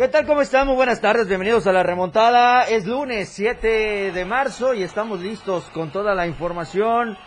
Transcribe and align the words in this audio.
¿Qué 0.00 0.08
tal? 0.08 0.24
¿Cómo 0.24 0.40
están? 0.40 0.66
Muy 0.66 0.76
buenas 0.76 1.02
tardes, 1.02 1.28
bienvenidos 1.28 1.66
a 1.66 1.72
la 1.72 1.82
remontada. 1.82 2.62
Es 2.62 2.86
lunes 2.86 3.28
7 3.28 4.12
de 4.12 4.24
marzo 4.24 4.72
y 4.72 4.82
estamos 4.82 5.20
listos 5.20 5.64
con 5.74 5.92
toda 5.92 6.14
la 6.14 6.26
información 6.26 7.18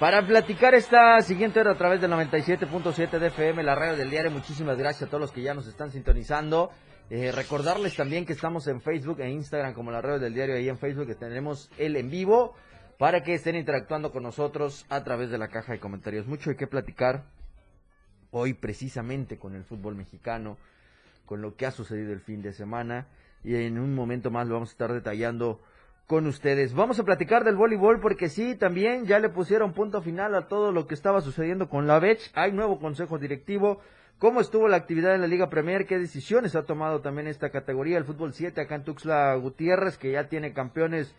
para 0.00 0.26
platicar 0.26 0.74
esta 0.74 1.20
siguiente 1.20 1.60
hora 1.60 1.72
a 1.72 1.76
través 1.76 2.00
del 2.00 2.10
97.7 2.12 3.18
de 3.18 3.26
FM, 3.26 3.62
la 3.62 3.74
radio 3.74 3.98
del 3.98 4.08
diario. 4.08 4.30
Muchísimas 4.30 4.78
gracias 4.78 5.02
a 5.02 5.10
todos 5.10 5.20
los 5.20 5.30
que 5.30 5.42
ya 5.42 5.52
nos 5.52 5.66
están 5.66 5.90
sintonizando. 5.90 6.70
Eh, 7.10 7.32
recordarles 7.32 7.94
también 7.96 8.24
que 8.24 8.32
estamos 8.32 8.66
en 8.66 8.80
Facebook 8.80 9.20
e 9.20 9.28
Instagram 9.28 9.74
como 9.74 9.90
la 9.90 10.00
radio 10.00 10.18
del 10.18 10.32
diario. 10.32 10.54
Ahí 10.54 10.70
en 10.70 10.78
Facebook 10.78 11.08
que 11.08 11.16
tenemos 11.16 11.70
el 11.76 11.96
en 11.96 12.08
vivo 12.08 12.54
para 12.96 13.22
que 13.22 13.34
estén 13.34 13.56
interactuando 13.56 14.10
con 14.10 14.22
nosotros 14.22 14.86
a 14.88 15.04
través 15.04 15.28
de 15.28 15.36
la 15.36 15.48
caja 15.48 15.72
de 15.72 15.80
comentarios. 15.80 16.26
Mucho 16.26 16.48
hay 16.48 16.56
que 16.56 16.66
platicar 16.66 17.24
hoy 18.30 18.54
precisamente 18.54 19.38
con 19.38 19.54
el 19.54 19.64
fútbol 19.64 19.96
mexicano 19.96 20.56
con 21.26 21.42
lo 21.42 21.56
que 21.56 21.66
ha 21.66 21.70
sucedido 21.70 22.12
el 22.12 22.20
fin 22.20 22.40
de 22.40 22.52
semana 22.52 23.06
y 23.44 23.54
en 23.54 23.78
un 23.78 23.94
momento 23.94 24.30
más 24.30 24.46
lo 24.46 24.54
vamos 24.54 24.70
a 24.70 24.72
estar 24.72 24.92
detallando 24.92 25.60
con 26.06 26.26
ustedes. 26.26 26.72
Vamos 26.74 26.98
a 27.00 27.04
platicar 27.04 27.44
del 27.44 27.56
voleibol 27.56 28.00
porque 28.00 28.28
sí, 28.28 28.54
también 28.54 29.06
ya 29.06 29.18
le 29.18 29.28
pusieron 29.28 29.72
punto 29.72 30.00
final 30.02 30.34
a 30.34 30.48
todo 30.48 30.72
lo 30.72 30.86
que 30.86 30.94
estaba 30.94 31.20
sucediendo 31.20 31.68
con 31.68 31.86
la 31.86 31.98
BECH. 31.98 32.30
Hay 32.34 32.52
nuevo 32.52 32.78
consejo 32.78 33.18
directivo. 33.18 33.80
¿Cómo 34.18 34.40
estuvo 34.40 34.66
la 34.66 34.76
actividad 34.76 35.14
en 35.14 35.20
la 35.20 35.26
Liga 35.26 35.50
Premier? 35.50 35.86
¿Qué 35.86 35.98
decisiones 35.98 36.56
ha 36.56 36.64
tomado 36.64 37.02
también 37.02 37.26
esta 37.26 37.50
categoría? 37.50 37.98
El 37.98 38.04
fútbol 38.04 38.32
7 38.32 38.60
acá 38.60 38.76
en 38.76 38.84
Tuxtla 38.84 39.34
Gutiérrez, 39.34 39.98
que 39.98 40.12
ya 40.12 40.28
tiene 40.28 40.54
campeones 40.54 41.14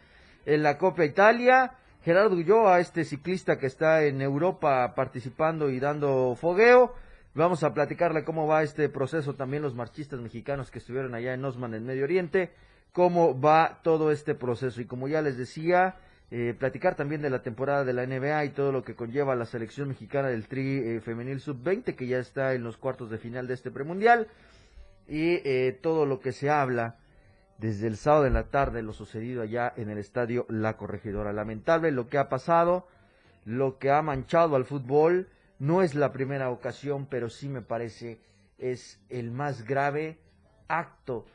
en 0.46 0.64
la 0.64 0.78
Copa 0.78 1.06
Italia. 1.06 1.74
Gerardo 2.04 2.36
Ulloa, 2.36 2.80
este 2.80 3.04
ciclista 3.04 3.60
que 3.60 3.68
está 3.68 4.04
en 4.04 4.22
Europa 4.22 4.94
participando 4.96 5.70
y 5.70 5.80
dando 5.80 6.36
fogueo. 6.40 6.96
Vamos 7.38 7.62
a 7.64 7.72
platicarle 7.72 8.24
cómo 8.24 8.48
va 8.48 8.64
este 8.64 8.90
proceso, 8.90 9.36
también 9.36 9.62
los 9.62 9.76
marchistas 9.76 10.20
mexicanos 10.20 10.72
que 10.72 10.80
estuvieron 10.80 11.14
allá 11.14 11.36
en 11.36 11.46
Osman, 11.46 11.76
en 11.76 11.86
Medio 11.86 12.04
Oriente, 12.04 12.50
cómo 12.94 13.40
va 13.40 13.80
todo 13.84 14.12
este 14.12 14.34
proceso. 14.34 14.82
Y 14.82 14.86
como 14.86 15.08
ya 15.08 15.22
les 15.22 15.38
decía, 15.38 15.98
eh, 16.32 16.56
platicar 16.58 16.96
también 16.96 17.22
de 17.22 17.30
la 17.30 17.44
temporada 17.44 17.86
de 17.86 17.94
la 17.94 18.08
NBA 18.08 18.46
y 18.46 18.50
todo 18.50 18.72
lo 18.72 18.84
que 18.84 18.96
conlleva 18.96 19.36
la 19.36 19.46
selección 19.46 19.90
mexicana 19.90 20.30
del 20.30 20.48
Tri 20.48 20.80
eh, 20.80 21.00
Femenil 21.00 21.40
Sub-20, 21.40 21.94
que 21.96 22.08
ya 22.08 22.18
está 22.18 22.56
en 22.56 22.64
los 22.64 22.76
cuartos 22.78 23.12
de 23.12 23.20
final 23.20 23.46
de 23.46 23.54
este 23.54 23.70
premundial, 23.70 24.30
y 25.08 25.36
eh, 25.46 25.78
todo 25.80 26.08
lo 26.08 26.20
que 26.20 26.32
se 26.32 26.50
habla 26.50 26.96
desde 27.60 27.86
el 27.86 27.98
sábado 27.98 28.24
de 28.24 28.32
la 28.32 28.46
tarde, 28.46 28.82
lo 28.82 28.94
sucedido 28.94 29.44
allá 29.44 29.72
en 29.78 29.92
el 29.92 30.00
estadio 30.00 30.48
La 30.50 30.76
Corregidora. 30.76 31.34
Lamentable 31.34 31.92
lo 31.92 32.08
que 32.08 32.18
ha 32.18 32.30
pasado, 32.30 32.88
lo 33.46 33.78
que 33.78 33.92
ha 33.92 34.02
manchado 34.02 34.56
al 34.56 34.66
fútbol 34.66 35.28
no 35.60 35.82
es 35.82 35.96
la 35.96 36.12
primera 36.12 36.50
ocasión, 36.50 37.08
pero 37.10 37.30
sí 37.30 37.50
me 37.50 37.62
parece 37.62 38.20
es 38.58 39.00
el 39.10 39.32
más 39.32 39.64
grave 39.64 40.18
acto 40.68 41.26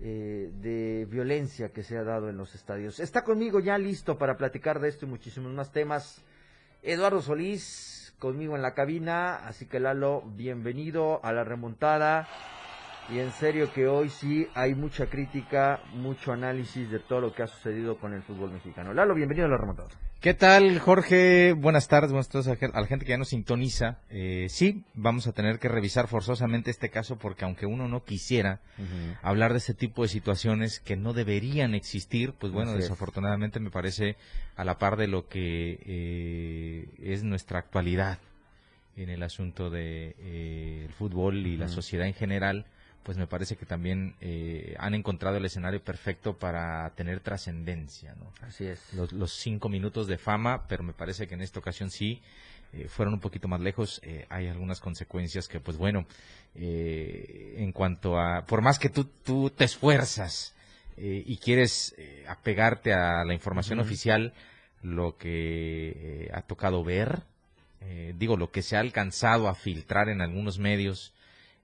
eh, 0.00 0.50
de 0.54 1.06
violencia 1.08 1.70
que 1.72 1.82
se 1.82 1.96
ha 1.96 2.02
dado 2.02 2.28
en 2.28 2.36
los 2.36 2.54
estadios. 2.54 2.98
Está 3.00 3.22
conmigo 3.22 3.60
ya 3.60 3.78
listo 3.78 4.18
para 4.18 4.36
platicar 4.36 4.80
de 4.80 4.88
esto 4.88 5.06
y 5.06 5.08
muchísimos 5.08 5.52
más 5.52 5.70
temas. 5.70 6.24
Eduardo 6.82 7.22
Solís, 7.22 8.14
conmigo 8.18 8.56
en 8.56 8.62
la 8.62 8.74
cabina, 8.74 9.46
así 9.46 9.66
que 9.66 9.78
Lalo, 9.78 10.22
bienvenido 10.34 11.24
a 11.24 11.32
la 11.32 11.44
remontada. 11.44 12.28
Y 13.10 13.18
en 13.18 13.32
serio 13.32 13.72
que 13.72 13.88
hoy 13.88 14.08
sí 14.08 14.48
hay 14.54 14.74
mucha 14.74 15.06
crítica, 15.06 15.80
mucho 15.92 16.32
análisis 16.32 16.90
de 16.90 17.00
todo 17.00 17.20
lo 17.20 17.34
que 17.34 17.42
ha 17.42 17.46
sucedido 17.46 17.98
con 17.98 18.12
el 18.12 18.22
fútbol 18.22 18.52
mexicano. 18.52 18.92
Lalo, 18.94 19.14
bienvenido 19.14 19.46
a 19.46 19.50
la 19.50 19.56
remontada. 19.56 19.88
¿Qué 20.22 20.34
tal, 20.34 20.78
Jorge? 20.78 21.52
Buenas 21.52 21.88
tardes, 21.88 22.12
buenas 22.12 22.28
tardes 22.28 22.46
a 22.46 22.80
la 22.80 22.86
gente 22.86 23.04
que 23.04 23.10
ya 23.10 23.18
nos 23.18 23.30
sintoniza. 23.30 23.98
Eh, 24.08 24.46
sí, 24.48 24.84
vamos 24.94 25.26
a 25.26 25.32
tener 25.32 25.58
que 25.58 25.66
revisar 25.66 26.06
forzosamente 26.06 26.70
este 26.70 26.90
caso 26.90 27.18
porque 27.18 27.44
aunque 27.44 27.66
uno 27.66 27.88
no 27.88 28.04
quisiera 28.04 28.60
hablar 29.20 29.50
de 29.50 29.58
este 29.58 29.74
tipo 29.74 30.02
de 30.02 30.08
situaciones 30.08 30.78
que 30.78 30.94
no 30.94 31.12
deberían 31.12 31.74
existir, 31.74 32.34
pues 32.38 32.52
bueno, 32.52 32.70
Así 32.70 32.78
es. 32.78 32.84
desafortunadamente 32.84 33.58
me 33.58 33.72
parece 33.72 34.14
a 34.54 34.62
la 34.62 34.78
par 34.78 34.96
de 34.96 35.08
lo 35.08 35.26
que 35.26 35.80
eh, 35.84 36.88
es 37.02 37.24
nuestra 37.24 37.58
actualidad 37.58 38.20
en 38.94 39.08
el 39.08 39.24
asunto 39.24 39.70
de 39.70 40.14
eh, 40.20 40.84
el 40.86 40.92
fútbol 40.92 41.48
y 41.48 41.56
la 41.56 41.66
sociedad 41.66 42.06
en 42.06 42.14
general, 42.14 42.66
pues 43.02 43.18
me 43.18 43.26
parece 43.26 43.56
que 43.56 43.66
también 43.66 44.14
eh, 44.20 44.74
han 44.78 44.94
encontrado 44.94 45.36
el 45.36 45.44
escenario 45.44 45.82
perfecto 45.82 46.36
para 46.38 46.90
tener 46.90 47.20
trascendencia, 47.20 48.14
¿no? 48.14 48.32
Así 48.46 48.66
es. 48.66 48.92
los, 48.94 49.12
los 49.12 49.32
cinco 49.32 49.68
minutos 49.68 50.06
de 50.06 50.18
fama, 50.18 50.66
pero 50.68 50.82
me 50.82 50.92
parece 50.92 51.26
que 51.26 51.34
en 51.34 51.42
esta 51.42 51.58
ocasión 51.58 51.90
sí 51.90 52.20
eh, 52.72 52.88
fueron 52.88 53.14
un 53.14 53.20
poquito 53.20 53.48
más 53.48 53.60
lejos. 53.60 54.00
Eh, 54.02 54.26
hay 54.30 54.48
algunas 54.48 54.80
consecuencias 54.80 55.46
que, 55.48 55.60
pues 55.60 55.76
bueno, 55.76 56.06
eh, 56.54 57.56
en 57.58 57.72
cuanto 57.72 58.18
a, 58.18 58.44
por 58.46 58.62
más 58.62 58.78
que 58.78 58.88
tú, 58.88 59.04
tú 59.04 59.50
te 59.50 59.64
esfuerzas 59.64 60.54
y 60.94 61.38
quieres 61.38 61.94
eh, 61.96 62.24
apegarte 62.28 62.92
a 62.92 63.24
la 63.24 63.32
información 63.32 63.80
oficial, 63.80 64.34
lo 64.82 65.16
que 65.16 66.30
ha 66.32 66.42
tocado 66.42 66.84
ver, 66.84 67.22
digo, 68.14 68.36
lo 68.36 68.50
que 68.52 68.62
se 68.62 68.76
ha 68.76 68.80
alcanzado 68.80 69.48
a 69.48 69.54
filtrar 69.54 70.10
en 70.10 70.20
algunos 70.20 70.58
medios, 70.58 71.12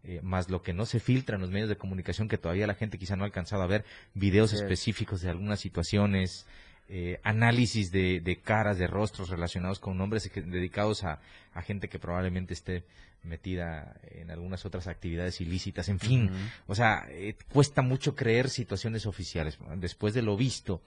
eh, 0.09 0.21
más 0.23 0.49
lo 0.49 0.63
que 0.63 0.73
no 0.73 0.87
se 0.87 1.01
filtra 1.01 1.37
en 1.37 1.43
los 1.43 1.51
medios 1.51 1.69
de 1.69 1.77
comunicación, 1.77 2.29
que 2.29 2.39
todavía 2.39 2.67
la 2.67 2.75
gente 2.75 2.97
quizá 2.97 3.15
no 3.15 3.25
ha 3.25 3.27
alcanzado 3.27 3.63
a 3.63 3.67
ver, 3.67 3.85
videos 4.15 4.55
específicos 4.55 5.21
de 5.21 5.29
algunas 5.29 5.61
situaciones, 5.61 6.47
eh, 6.89 7.21
análisis 7.23 7.93
de, 7.93 8.21
de 8.21 8.37
caras, 8.41 8.79
de 8.79 8.87
rostros 8.87 9.29
relacionados 9.29 9.81
con 9.81 9.99
nombres 9.99 10.31
dedicados 10.35 11.05
a, 11.05 11.21
a 11.53 11.61
gente 11.61 11.91
que 11.91 11.99
probablemente 11.99 12.55
esté 12.55 12.85
metida 13.23 14.01
en 14.13 14.31
algunas 14.31 14.65
otras 14.65 14.87
actividades 14.87 15.43
ilícitas, 15.43 15.91
en 15.91 15.99
fin, 15.99 16.31
o 16.67 16.75
sea, 16.75 17.07
eh, 17.11 17.35
cuesta 17.53 17.83
mucho 17.83 18.15
creer 18.15 18.49
situaciones 18.49 19.05
oficiales. 19.05 19.59
Después 19.77 20.15
de 20.15 20.23
lo 20.23 20.39
visto, 20.39 20.81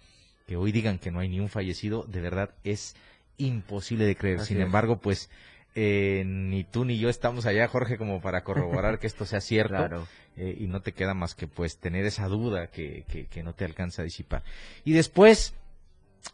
que 0.47 0.55
hoy 0.55 0.71
digan 0.71 0.97
que 0.97 1.11
no 1.11 1.19
hay 1.19 1.29
ni 1.29 1.39
un 1.39 1.49
fallecido, 1.49 2.05
de 2.07 2.21
verdad 2.21 2.55
es 2.63 2.95
imposible 3.37 4.05
de 4.05 4.15
creer. 4.15 4.39
Así 4.39 4.47
Sin 4.47 4.57
es. 4.57 4.65
embargo, 4.65 4.99
pues 4.99 5.29
eh, 5.75 6.23
ni 6.25 6.63
tú 6.63 6.85
ni 6.85 6.99
yo 6.99 7.09
estamos 7.09 7.45
allá, 7.45 7.67
Jorge, 7.67 7.97
como 7.97 8.21
para 8.21 8.43
corroborar 8.43 8.99
que 8.99 9.07
esto 9.07 9.25
sea 9.25 9.41
cierto. 9.41 9.75
Claro. 9.75 10.07
eh, 10.37 10.55
y 10.59 10.67
no 10.67 10.81
te 10.81 10.91
queda 10.93 11.13
más 11.13 11.35
que 11.35 11.47
pues 11.47 11.77
tener 11.77 12.05
esa 12.05 12.27
duda 12.27 12.67
que, 12.67 13.05
que, 13.09 13.25
que 13.25 13.43
no 13.43 13.53
te 13.53 13.65
alcanza 13.65 14.01
a 14.01 14.05
disipar. 14.05 14.43
Y 14.83 14.93
después, 14.93 15.53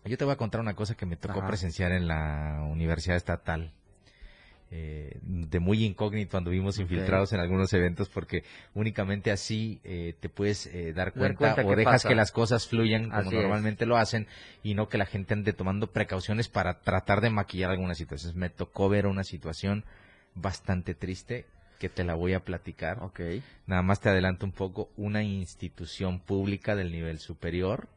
yo 0.05 0.17
te 0.17 0.25
voy 0.25 0.33
a 0.33 0.37
contar 0.37 0.61
una 0.61 0.75
cosa 0.75 0.95
que 0.95 1.05
me 1.05 1.15
tocó 1.15 1.39
Ajá. 1.39 1.47
presenciar 1.47 1.91
en 1.91 2.07
la 2.07 2.65
Universidad 2.69 3.17
Estatal. 3.17 3.71
Eh, 4.69 5.17
de 5.21 5.59
muy 5.61 5.85
incógnito 5.85 6.37
anduvimos 6.37 6.77
infiltrados 6.77 7.31
en 7.31 7.39
algunos 7.39 7.71
eventos 7.71 8.09
porque 8.09 8.43
únicamente 8.73 9.31
así 9.31 9.79
eh, 9.85 10.13
te 10.19 10.27
puedes 10.27 10.65
eh, 10.65 10.91
dar 10.91 11.13
cuenta, 11.13 11.37
cuenta 11.53 11.65
o 11.65 11.73
dejas 11.73 11.93
pasa. 11.93 12.09
que 12.09 12.15
las 12.15 12.33
cosas 12.33 12.67
fluyan 12.67 13.05
como 13.05 13.15
Así 13.15 13.29
es. 13.29 13.41
normalmente 13.41 13.85
lo 13.85 13.95
hacen 13.95 14.27
y 14.63 14.73
no 14.73 14.89
que 14.89 14.97
la 14.97 15.05
gente 15.05 15.33
ande 15.33 15.53
tomando 15.53 15.87
precauciones 15.87 16.49
para 16.49 16.81
tratar 16.81 17.21
de 17.21 17.29
maquillar 17.29 17.71
algunas 17.71 17.97
situaciones. 17.97 18.35
Me 18.35 18.49
tocó 18.49 18.89
ver 18.89 19.07
una 19.07 19.23
situación 19.23 19.85
bastante 20.35 20.93
triste 20.95 21.45
que 21.79 21.87
te 21.87 22.03
la 22.03 22.15
voy 22.15 22.33
a 22.33 22.41
platicar. 22.41 23.01
Ok. 23.03 23.21
Nada 23.67 23.83
más 23.83 24.01
te 24.01 24.09
adelanto 24.09 24.45
un 24.45 24.51
poco, 24.51 24.89
una 24.97 25.23
institución 25.23 26.19
pública 26.19 26.75
del 26.75 26.91
nivel 26.91 27.19
superior 27.19 27.87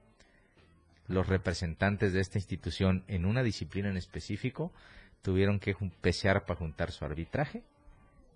los 1.08 1.26
representantes 1.26 2.12
de 2.12 2.20
esta 2.20 2.38
institución 2.38 3.02
en 3.08 3.24
una 3.26 3.42
disciplina 3.42 3.88
en 3.90 3.96
específico 3.96 4.72
tuvieron 5.22 5.58
que 5.60 5.74
pesear 6.00 6.44
para 6.44 6.58
juntar 6.58 6.90
su 6.92 7.04
arbitraje 7.04 7.62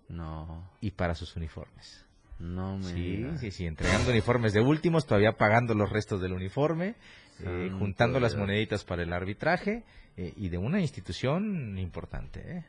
No, 0.09 0.69
y 0.81 0.91
para 0.91 1.15
sus 1.15 1.35
uniformes. 1.35 2.05
no 2.39 2.77
me 2.77 2.83
Sí, 2.85 3.15
digas. 3.17 3.39
sí, 3.39 3.51
sí, 3.51 3.65
entregando 3.65 4.11
uniformes 4.11 4.53
de 4.53 4.61
últimos, 4.61 5.05
todavía 5.05 5.33
pagando 5.33 5.73
los 5.73 5.89
restos 5.89 6.21
del 6.21 6.33
uniforme, 6.33 6.95
eh, 7.41 7.71
juntando 7.79 8.19
las 8.19 8.35
moneditas 8.35 8.83
para 8.85 9.03
el 9.03 9.11
arbitraje 9.13 9.83
eh, 10.17 10.33
y 10.37 10.49
de 10.49 10.57
una 10.57 10.79
institución 10.79 11.77
importante, 11.77 12.57
¿eh? 12.57 12.65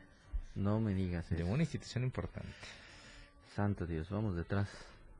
No 0.55 0.79
me 0.81 0.93
digas 0.95 1.29
De 1.29 1.37
eso. 1.43 1.45
una 1.45 1.63
institución 1.63 2.03
importante. 2.03 2.49
Santo 3.55 3.85
Dios, 3.85 4.09
vamos 4.09 4.35
detrás. 4.35 4.67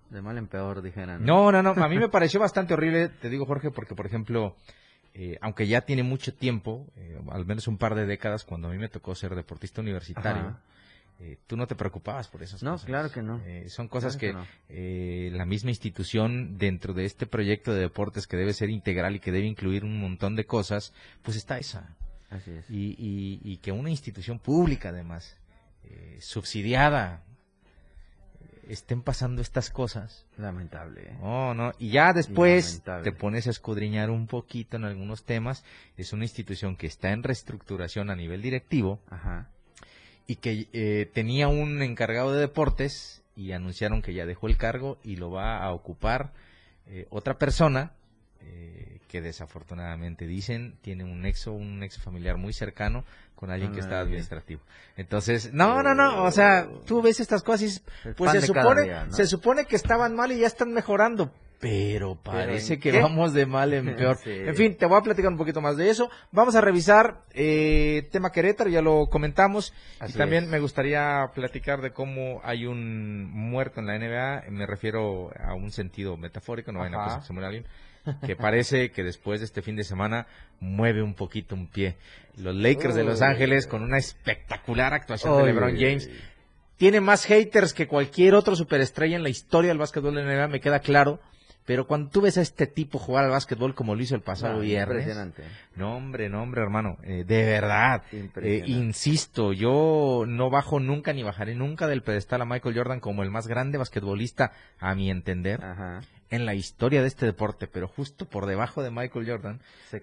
De 0.10 0.22
mal 0.22 0.38
en 0.38 0.48
peor, 0.48 0.82
dijeran. 0.82 1.24
No, 1.26 1.52
no, 1.52 1.62
no, 1.62 1.72
a 1.72 1.88
mí 1.90 1.98
me 1.98 2.08
pareció 2.10 2.40
bastante 2.40 2.74
horrible, 2.74 3.10
te 3.10 3.30
digo 3.30 3.46
Jorge, 3.46 3.72
porque 3.72 3.94
por 3.94 4.06
ejemplo, 4.06 4.56
eh, 5.20 5.38
aunque 5.42 5.66
ya 5.68 5.82
tiene 5.82 6.04
mucho 6.04 6.34
tiempo, 6.34 6.86
eh, 6.96 7.20
al 7.32 7.46
menos 7.46 7.68
un 7.68 7.78
par 7.80 7.96
de 7.96 8.06
décadas, 8.06 8.44
cuando 8.46 8.68
a 8.68 8.72
mí 8.72 8.78
me 8.78 8.88
tocó 8.88 9.16
ser 9.16 9.34
deportista 9.34 9.82
universitario, 9.82 10.56
eh, 11.20 11.38
tú 11.48 11.58
no 11.58 11.66
te 11.66 11.74
preocupabas 11.74 12.28
por 12.28 12.44
esas 12.44 12.62
No, 12.62 12.74
cosas. 12.74 12.86
claro 12.86 13.12
que 13.12 13.24
no. 13.24 13.42
Eh, 13.46 13.66
son 13.70 13.88
cosas 13.88 14.16
Claro 14.18 14.46
que, 14.68 14.76
que 14.76 15.30
no. 15.32 15.38
la 15.38 15.46
misma 15.48 15.72
institución 15.72 16.60
dentro 16.60 16.94
de 16.94 17.06
este 17.06 17.26
proyecto 17.26 17.74
de 17.74 17.80
deportes 17.82 18.28
que 18.28 18.38
debe 18.38 18.54
ser 18.54 18.70
integral 18.70 19.16
y 19.16 19.20
que 19.20 19.32
debe 19.32 19.48
incluir 19.48 19.84
un 19.84 20.00
montón 20.00 20.36
de 20.36 20.46
cosas, 20.46 20.94
pues 21.24 21.36
está 21.36 21.58
esa. 21.58 21.96
Así 22.30 22.52
es. 22.52 22.70
Y, 22.70 22.96
y- 23.00 23.40
y 23.44 23.58
que 23.58 23.72
una 23.72 23.90
institución 23.90 24.38
pública 24.38 24.90
además, 24.90 25.36
subsidiada, 26.20 27.24
estén 28.70 29.02
pasando 29.02 29.42
estas 29.42 29.70
cosas. 29.70 30.26
Lamentable, 30.38 31.02
¿eh? 31.02 31.18
Oh, 31.22 31.54
no. 31.54 31.74
Y 31.80 31.90
ya 31.90 32.14
después 32.14 32.66
Lamentable. 32.86 33.04
te 33.04 33.18
pones 33.18 33.48
a 33.48 33.52
escudriñar 33.52 34.10
un 34.10 34.28
poquito 34.28 34.78
en 34.78 34.86
algunos 34.86 35.24
temas. 35.24 35.64
Es 35.98 36.14
una 36.14 36.26
institución 36.26 36.76
que 36.76 36.88
está 36.88 37.12
en 37.12 37.24
reestructuración 37.24 38.10
a 38.10 38.16
nivel 38.16 38.42
directivo 38.42 39.00
Ajá. 39.10 39.50
y 40.28 40.38
que 40.38 40.68
eh, 40.74 41.10
tenía 41.14 41.48
un 41.48 41.82
encargado 41.82 42.34
de 42.34 42.42
deportes 42.42 43.24
y 43.36 43.52
anunciaron 43.52 44.02
que 44.02 44.14
ya 44.14 44.26
dejó 44.26 44.48
el 44.48 44.58
cargo 44.58 44.98
y 45.04 45.16
lo 45.16 45.32
va 45.32 45.64
a 45.64 45.72
ocupar 45.72 46.34
eh, 46.88 47.06
otra 47.10 47.38
persona 47.38 47.92
eh, 48.42 49.00
que 49.08 49.22
desafortunadamente 49.22 50.28
dicen 50.28 50.78
tiene 50.82 51.04
un 51.04 51.22
nexo, 51.22 51.54
un 51.54 51.80
nexo 51.80 52.02
familiar 52.02 52.38
muy 52.38 52.54
cercano 52.54 53.04
con 53.36 53.52
alguien 53.52 53.72
que 53.72 53.80
está 53.80 53.92
Ándale. 54.00 54.08
administrativo. 54.10 54.62
Entonces, 54.96 55.54
no, 55.54 55.84
no, 55.84 55.94
no, 55.94 56.24
o 56.24 56.32
sea, 56.32 56.68
tú 56.86 57.02
ves 57.02 57.20
estas 57.20 57.44
cosas 57.44 57.62
y 58.06 58.12
pues 58.14 58.32
se 58.32 58.42
supone, 58.42 58.84
día, 58.84 59.06
¿no? 59.06 59.14
se 59.14 59.28
supone 59.28 59.66
que 59.66 59.76
estaban 59.76 60.16
mal 60.16 60.32
y 60.32 60.40
ya 60.40 60.48
están 60.48 60.74
mejorando. 60.74 61.32
Pero 61.60 62.16
parece 62.16 62.76
¿en 62.76 62.80
que 62.80 62.92
qué? 62.92 63.02
vamos 63.02 63.34
de 63.34 63.46
mal 63.48 63.74
en 63.74 63.96
peor. 63.96 64.18
Sí. 64.18 64.32
En 64.32 64.56
fin, 64.56 64.76
te 64.78 64.86
voy 64.86 64.98
a 65.00 65.02
platicar 65.02 65.32
un 65.32 65.38
poquito 65.38 65.60
más 65.62 65.76
de 65.76 65.90
eso. 65.90 66.10
Vamos 66.32 66.56
a 66.56 66.62
revisar 66.62 67.22
eh, 67.34 68.08
tema 68.12 68.32
Querétaro, 68.32 68.70
ya 68.70 68.82
lo 68.82 69.08
comentamos. 69.08 69.74
Así 70.00 70.14
y 70.14 70.18
también 70.18 70.44
es. 70.46 70.50
me 70.50 70.60
gustaría 70.60 71.32
platicar 71.34 71.82
de 71.82 71.92
cómo 71.92 72.42
hay 72.44 72.66
un 72.68 73.26
muerto 73.32 73.80
en 73.80 73.88
la 73.88 73.98
NBA. 73.98 74.52
Me 74.52 74.68
refiero 74.68 75.32
a 75.40 75.56
un 75.56 75.72
sentido 75.72 76.16
metafórico, 76.16 76.72
no 76.72 76.80
vayan 76.80 76.96
a 76.96 77.04
pensar 77.04 77.20
que 77.22 77.26
se 77.28 77.34
muere 77.34 77.48
alguien. 77.48 77.66
Que 78.26 78.36
parece 78.36 78.92
que 78.92 79.04
después 79.04 79.40
de 79.40 79.46
este 79.46 79.62
fin 79.62 79.76
de 79.76 79.84
semana 79.84 80.28
mueve 80.60 81.02
un 81.02 81.14
poquito 81.14 81.56
un 81.56 81.68
pie. 81.68 81.96
Los 82.38 82.56
Lakers 82.56 82.96
de 82.96 83.04
Los. 83.04 83.22
Ángeles 83.22 83.68
con 83.68 83.84
una 83.84 83.98
espectacular 83.98 84.94
actuación 84.94 85.38
de 85.38 85.46
LeBron 85.46 85.76
James 85.78 86.10
tiene 86.78 87.02
más 87.02 87.26
haters 87.26 87.74
que 87.74 87.88
cualquier 87.88 88.36
otro 88.36 88.56
superestrella 88.56 89.16
en 89.16 89.24
la 89.24 89.30
historia 89.30 89.70
del 89.70 89.80
básquetbol 89.80 90.14
de 90.16 90.24
NBA, 90.24 90.48
me 90.48 90.60
queda 90.60 90.80
claro. 90.80 91.20
Pero 91.66 91.86
cuando 91.86 92.10
tú 92.10 92.22
ves 92.22 92.38
a 92.38 92.42
este 92.42 92.66
tipo 92.66 92.98
jugar 92.98 93.26
al 93.26 93.32
básquetbol 93.32 93.76
como 93.76 93.94
lo 93.94 94.02
hizo 94.02 94.16
el 94.16 94.22
pasado 94.22 94.60
Ah, 94.60 94.62
viernes, 94.62 95.00
Impresionante. 95.00 95.44
no 95.76 95.98
hombre, 95.98 96.30
no 96.30 96.42
hombre, 96.42 96.62
hermano, 96.62 96.98
eh, 97.04 97.26
de 97.28 97.44
verdad, 97.44 98.04
eh, 98.14 98.64
insisto, 98.68 99.52
yo 99.52 100.24
no 100.26 100.50
bajo 100.50 100.80
nunca 100.80 101.12
ni 101.12 101.24
bajaré 101.24 101.56
nunca 101.56 101.88
del 101.88 102.04
pedestal 102.04 102.42
a 102.42 102.46
Michael 102.46 102.74
Jordan 102.78 103.00
como 103.02 103.22
el 103.24 103.32
más 103.32 103.48
grande 103.48 103.78
basquetbolista, 103.78 104.54
a 104.80 104.96
mi 104.96 105.10
entender, 105.12 105.62
Ajá. 105.62 106.00
En 106.30 106.46
la 106.46 106.54
historia 106.56 107.02
de 107.02 107.08
este 107.08 107.26
deporte, 107.26 107.68
pero 107.68 107.88
justo 107.88 108.26
por 108.26 108.46
debajo 108.46 108.84
de 108.84 108.92
Michael 108.92 109.28
Jordan, 109.30 109.62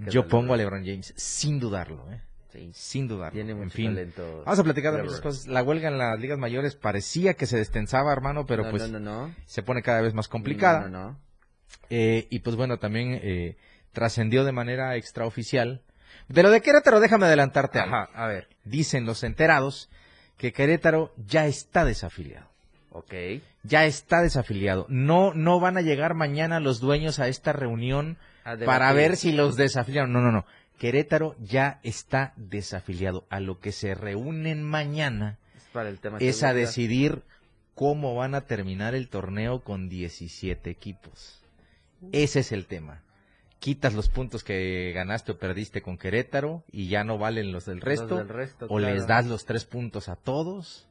yo 0.09 0.27
pongo 0.29 0.55
a 0.55 0.57
LeBron 0.57 0.85
James, 0.85 1.13
sin 1.17 1.59
dudarlo, 1.61 2.11
eh, 2.11 2.21
Sí. 2.53 2.71
sin 2.73 3.09
dudarlo. 3.09 3.35
Tiene 3.35 3.51
en 3.53 3.59
mucho 3.59 3.71
fin, 3.71 3.95
talento. 3.95 4.43
Vamos 4.47 4.59
a 4.61 4.65
platicar 4.65 4.95
de 4.97 5.03
muchas 5.03 5.21
cosas. 5.21 5.47
La 5.49 5.63
huelga 5.63 5.89
en 5.89 5.99
las 5.99 6.19
ligas 6.21 6.39
mayores 6.39 6.77
parecía 6.77 7.35
que 7.35 7.47
se 7.47 7.57
destensaba, 7.57 8.13
hermano, 8.13 8.47
pero 8.47 8.63
no, 8.65 8.71
pues 8.71 8.89
No, 8.91 9.01
no, 9.01 9.27
no. 9.27 9.35
se 9.47 9.63
pone 9.63 9.83
cada 9.83 10.01
vez 10.01 10.15
más 10.15 10.29
complicada. 10.29 11.17
Eh, 11.91 12.27
y 12.31 12.39
pues 12.41 12.55
bueno, 12.57 12.79
también 12.79 13.19
eh, 13.23 13.57
trascendió 13.93 14.45
de 14.45 14.53
manera 14.53 14.95
extraoficial. 14.97 15.83
De 16.29 16.43
lo 16.43 16.51
de 16.51 16.63
Querétaro, 16.63 17.01
déjame 17.01 17.27
adelantarte. 17.27 17.81
Ajá, 17.81 18.09
a 18.15 18.27
ver. 18.29 18.49
Dicen 18.65 19.05
los 19.05 19.25
enterados 19.25 19.91
que 20.39 20.53
Querétaro 20.53 21.13
ya 21.27 21.47
está 21.47 21.85
desafiliado. 21.85 22.47
Ok. 22.97 23.13
Ya 23.65 23.87
está 23.87 24.23
desafiliado. 24.23 24.87
No, 24.89 25.35
no 25.35 25.59
van 25.59 25.77
a 25.77 25.81
llegar 25.83 26.15
mañana 26.15 26.61
los 26.61 26.79
dueños 26.79 27.19
a 27.19 27.27
esta 27.27 27.53
reunión 27.53 28.19
A 28.45 28.57
para 28.57 28.93
ver 28.93 29.17
si 29.17 29.33
los 29.33 29.57
desafiliaron. 29.57 30.13
No, 30.13 30.21
no, 30.21 30.31
no. 30.31 30.47
Querétaro 30.79 31.35
ya 31.41 31.81
está 31.83 32.33
desafiliado. 32.37 33.27
A 33.31 33.41
lo 33.41 33.59
que 33.59 33.73
se 33.73 33.95
reúnen 33.97 34.63
mañana 34.63 35.39
Es 35.57 35.65
para 35.73 35.89
el 35.89 35.99
tema 35.99 36.19
es 36.21 36.45
a 36.45 36.55
decidir 36.55 37.23
cómo 37.75 38.15
van 38.15 38.37
a 38.37 38.43
terminar 38.43 38.95
el 38.95 39.09
torneo 39.09 39.65
con 39.65 39.89
17 39.89 40.71
equipos. 40.71 41.43
Ese 42.13 42.41
es 42.41 42.53
el 42.53 42.67
tema. 42.67 43.03
Quitas 43.59 43.95
los 43.95 44.09
puntos 44.09 44.45
que 44.45 44.93
ganaste 44.95 45.33
o 45.33 45.39
perdiste 45.39 45.83
con 45.83 45.99
Querétaro 45.99 46.63
y 46.71 46.87
ya 46.89 47.03
no 47.03 47.19
valen 47.19 47.51
los 47.51 47.65
del 47.65 47.79
Los 47.79 47.85
resto. 47.85 48.17
del 48.19 48.29
resto, 48.29 48.67
o 48.67 48.77
claro. 48.77 48.95
les 48.95 49.07
das 49.09 49.27
los 49.27 49.47
tres 49.47 49.65
puntos 49.65 50.09
a 50.09 50.15
todos. 50.15 50.87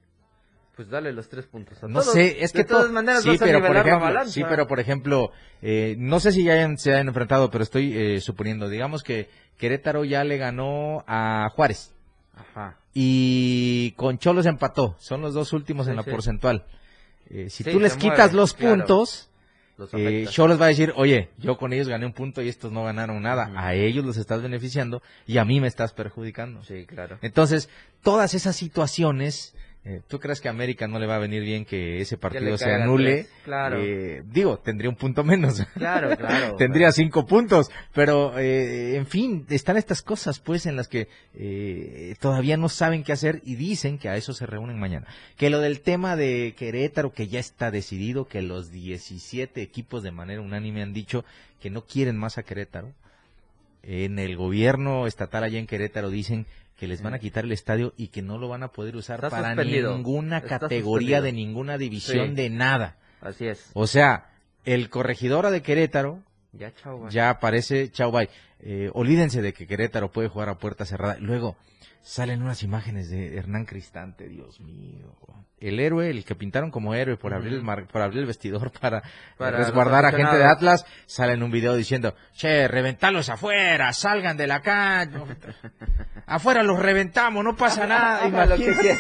Pues 0.75 0.90
dale 0.90 1.14
los 1.14 1.30
tres 1.30 1.46
puntos 1.46 1.84
a 1.84 1.88
No 1.88 2.00
todos. 2.02 2.14
sé, 2.14 2.44
es 2.44 2.52
que 2.52 2.60
de 2.60 2.64
todas 2.64 2.88
to- 2.88 2.94
maneras 2.94 3.22
sí, 3.22 3.30
vas 3.30 3.42
a 3.42 3.46
por 3.46 3.52
la 3.52 3.81
ejemplo, 3.81 4.00
balanza. 4.00 4.31
sí, 4.34 4.44
pero 4.50 4.68
por 4.68 4.80
ejemplo, 4.80 5.31
eh, 5.62 5.96
no 6.00 6.20
sé 6.20 6.31
si 6.31 6.44
ya 6.44 6.54
hayan- 6.54 6.78
se 6.80 6.94
hayan 6.94 7.08
enfrentado, 7.10 7.52
pero 7.52 7.64
estoy 7.64 7.96
eh, 7.96 8.20
suponiendo, 8.22 8.68
digamos 8.70 9.04
que 9.04 9.30
Querétaro 9.58 10.04
ya 10.04 10.24
le 10.24 10.38
ganó 10.38 11.04
a 11.08 11.48
Juárez 11.56 11.94
Ajá. 12.36 12.78
y 12.94 13.92
con 13.98 14.18
Cholos 14.18 14.48
empató, 14.48 14.96
son 15.00 15.22
los 15.22 15.36
dos 15.36 15.54
últimos 15.54 15.88
en 15.88 15.96
la 15.96 16.04
sí. 16.04 16.10
porcentual. 16.10 16.66
Eh, 17.30 17.50
si 17.52 17.64
tú 17.64 17.80
les 17.80 17.96
quitas 17.96 18.18
mueve, 18.31 18.36
los 18.36 18.54
claro. 18.56 18.75
puntos, 18.78 19.30
eh. 19.94 20.25
Cholos 20.30 20.60
va 20.60 20.66
a 20.66 20.70
decir, 20.70 20.92
oye, 20.96 21.30
yo 21.38 21.58
con 21.58 21.72
ellos 21.74 21.88
gané 21.88 22.06
un 22.08 22.14
punto 22.14 22.42
y 22.42 22.50
estos 22.50 22.72
no 22.72 22.84
ganaron 22.84 23.22
nada, 23.22 23.52
a 23.56 23.75
ellos 23.75 24.04
los 24.06 24.18
estás 24.18 24.42
beneficiando 24.42 25.02
y 25.28 25.38
a 25.38 25.46
mí 25.46 25.60
me 25.62 25.68
estás 25.68 25.94
perjudicando. 25.94 26.64
Sí, 26.64 26.86
claro. 26.88 27.20
Entonces, 27.22 27.70
todas 28.02 28.34
esas 28.34 28.56
situaciones, 28.56 29.56
eh, 29.86 30.02
¿tú 30.08 30.18
crees 30.18 30.40
que 30.40 30.48
a 30.48 30.52
América 30.52 30.88
no 30.88 30.98
le 30.98 31.06
va 31.06 31.18
a 31.18 31.20
venir 31.20 31.44
bien 31.44 31.66
que 31.66 32.00
ese 32.00 32.18
partido 32.18 32.58
se 32.58 32.72
anule? 32.72 33.28
claro. 33.44 33.82
Eh, 33.82 34.24
digo, 34.25 34.58
tendría 34.60 34.90
un 34.90 34.96
punto 34.96 35.24
menos. 35.24 35.62
Claro, 35.74 36.16
claro. 36.16 36.56
tendría 36.58 36.92
cinco 36.92 37.25
puntos, 37.25 37.70
pero 37.94 38.38
eh, 38.38 38.96
en 38.96 39.06
fin, 39.06 39.46
están 39.50 39.75
estas 39.75 40.02
cosas 40.02 40.40
pues 40.40 40.66
en 40.66 40.78
las 40.78 40.88
que 40.88 41.10
eh, 41.34 42.16
todavía 42.22 42.56
no 42.56 42.70
saben 42.70 43.04
qué 43.04 43.12
hacer 43.12 43.42
y 43.44 43.56
dicen 43.56 43.98
que 43.98 44.08
a 44.08 44.16
eso 44.16 44.34
se 44.34 44.46
reúnen 44.46 44.80
mañana. 44.80 45.08
Que 45.36 45.50
lo 45.50 45.60
del 45.60 45.82
tema 45.82 46.16
de 46.16 46.56
Querétaro, 46.58 47.12
que 47.12 47.28
ya 47.28 47.40
está 47.40 47.70
decidido, 47.72 48.28
que 48.28 48.42
los 48.42 48.72
17 48.72 49.62
equipos 49.62 50.04
de 50.04 50.12
manera 50.12 50.42
unánime 50.42 50.82
han 50.82 50.94
dicho 50.94 51.25
que 51.60 51.70
no 51.70 51.86
quieren 51.86 52.18
más 52.18 52.38
a 52.38 52.44
Querétaro. 52.44 52.94
En 53.82 54.18
el 54.18 54.38
gobierno 54.38 55.08
estatal 55.08 55.44
allá 55.44 55.60
en 55.60 55.68
Querétaro 55.68 56.10
dicen 56.10 56.46
que 56.77 56.88
les 56.88 57.01
van 57.01 57.13
a 57.13 57.20
quitar 57.20 57.44
el 57.46 57.51
estadio 57.51 57.94
y 57.98 58.08
que 58.08 58.22
no 58.22 58.38
lo 58.38 58.48
van 58.50 58.63
a 58.63 58.70
poder 58.70 58.96
usar 58.96 59.18
Está 59.18 59.30
para 59.30 59.48
suspendido. 59.56 59.96
ninguna 59.96 60.38
Está 60.38 60.60
categoría 60.60 61.18
suspendido. 61.20 61.22
de 61.24 61.32
ninguna 61.34 61.77
división 61.77 62.30
Sí. 62.30 62.36
de 62.36 62.50
nada. 62.50 62.98
Así 63.22 63.48
es. 63.48 63.70
O 63.74 63.88
sea, 63.88 64.30
el 64.65 64.89
corregidora 64.89 65.51
de 65.51 65.62
Querétaro 65.62 66.20
Ya, 67.10 67.30
aparece, 67.32 67.89
chao 67.92 68.12
bye. 68.12 68.30
Eh, 68.60 68.89
olvídense 68.94 69.42
de 69.42 69.53
que 69.53 69.65
Querétaro 69.68 70.12
puede 70.12 70.27
jugar 70.30 70.50
a 70.50 70.58
puerta 70.60 70.86
cerrada. 70.86 71.18
Luego 71.20 71.56
salen 72.03 72.43
unas 72.43 72.62
imágenes 72.62 73.10
de 73.10 73.36
Hernán 73.38 73.65
Cristante, 73.65 74.27
Dios 74.27 74.60
mío. 74.60 75.15
El 75.60 75.79
héroe, 75.79 76.10
el 76.10 76.25
que 76.25 76.36
pintaron 76.36 76.69
como 76.72 76.93
héroe 76.93 77.15
por 77.15 77.33
abrir 77.33 77.53
el, 77.53 77.63
mar- 77.63 77.88
por 77.88 78.01
abrir 78.01 78.19
el 78.19 78.25
vestidor 78.25 78.69
para, 78.81 79.01
Para 79.38 79.57
resguardar 79.57 80.05
a 80.05 80.12
gente 80.12 80.36
de. 80.38 80.43
Atlas, 80.43 80.86
sale 81.05 81.33
en 81.33 81.41
un 81.43 81.51
video 81.51 81.74
diciendo, 81.75 82.15
che, 82.33 82.67
reventalos 82.67 83.29
afuera, 83.29 83.93
salgan 83.93 84.36
de 84.36 84.45
la 84.48 84.60
cancha. 84.62 85.22
afuera 86.25 86.63
los 86.63 86.77
reventamos, 86.79 87.43
no 87.45 87.55
pasa 87.55 87.88
nada. 87.88 88.27
Imagínate. 88.27 89.00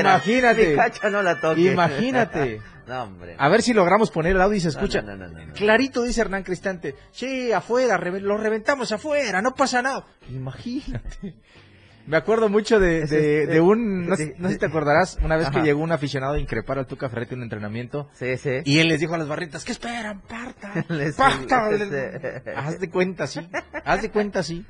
Imagínate. 0.00 1.10
No 1.10 1.22
la. 1.22 1.40
Imagínate. 1.72 2.60
no, 2.86 3.02
hombre. 3.02 3.34
A 3.36 3.48
ver 3.48 3.60
si 3.62 3.72
logramos 3.74 4.12
poner 4.12 4.36
el 4.36 4.40
audio 4.42 4.58
y 4.58 4.60
se 4.60 4.68
escucha. 4.68 5.02
no, 5.02 5.16
no, 5.16 5.26
no, 5.26 5.44
no. 5.46 5.52
Clarito 5.54 6.02
dice 6.04 6.20
Hernán 6.20 6.44
Cristante, 6.44 6.94
sí, 7.10 7.50
afuera, 7.50 7.96
reve- 7.98 8.20
lo 8.20 8.36
reventamos 8.36 8.92
afuera, 8.92 9.42
no 9.42 9.54
pasa 9.56 9.82
nada. 9.82 10.04
Imagínate. 10.30 11.34
Me 12.06 12.16
acuerdo 12.16 12.48
mucho 12.48 12.80
de, 12.80 13.06
de, 13.06 13.46
de 13.46 13.60
un, 13.60 14.06
no, 14.08 14.16
sé- 14.16 14.34
no 14.38 14.48
sé 14.48 14.54
si 14.54 14.60
te 14.60 14.66
acordarás, 14.66 15.18
una 15.22 15.36
vez 15.36 15.48
que 15.50 15.60
llegó 15.62 15.80
un 15.82 15.92
aficionado 15.92 16.34
a 16.34 16.38
increpar 16.40 16.78
al 16.78 16.86
Tuca 16.86 17.08
Ferretti 17.08 17.34
en 17.34 17.40
un 17.40 17.44
entrenamiento 17.44 18.08
Sí, 18.14 18.36
sí. 18.36 18.50
y 18.64 18.78
él 18.78 18.88
les 18.88 19.00
dijo 19.00 19.14
a 19.14 19.18
las 19.18 19.28
barritas, 19.28 19.64
¿qué 19.64 19.72
esperan? 19.72 20.20
¡Parta! 20.22 20.72
¡Parta! 21.16 21.68
Haz 22.56 22.80
de 22.80 22.90
cuenta, 22.90 23.26
sí. 23.26 23.40
Haz 23.84 24.02
de 24.02 24.10
cuenta, 24.10 24.42
sí. 24.42 24.64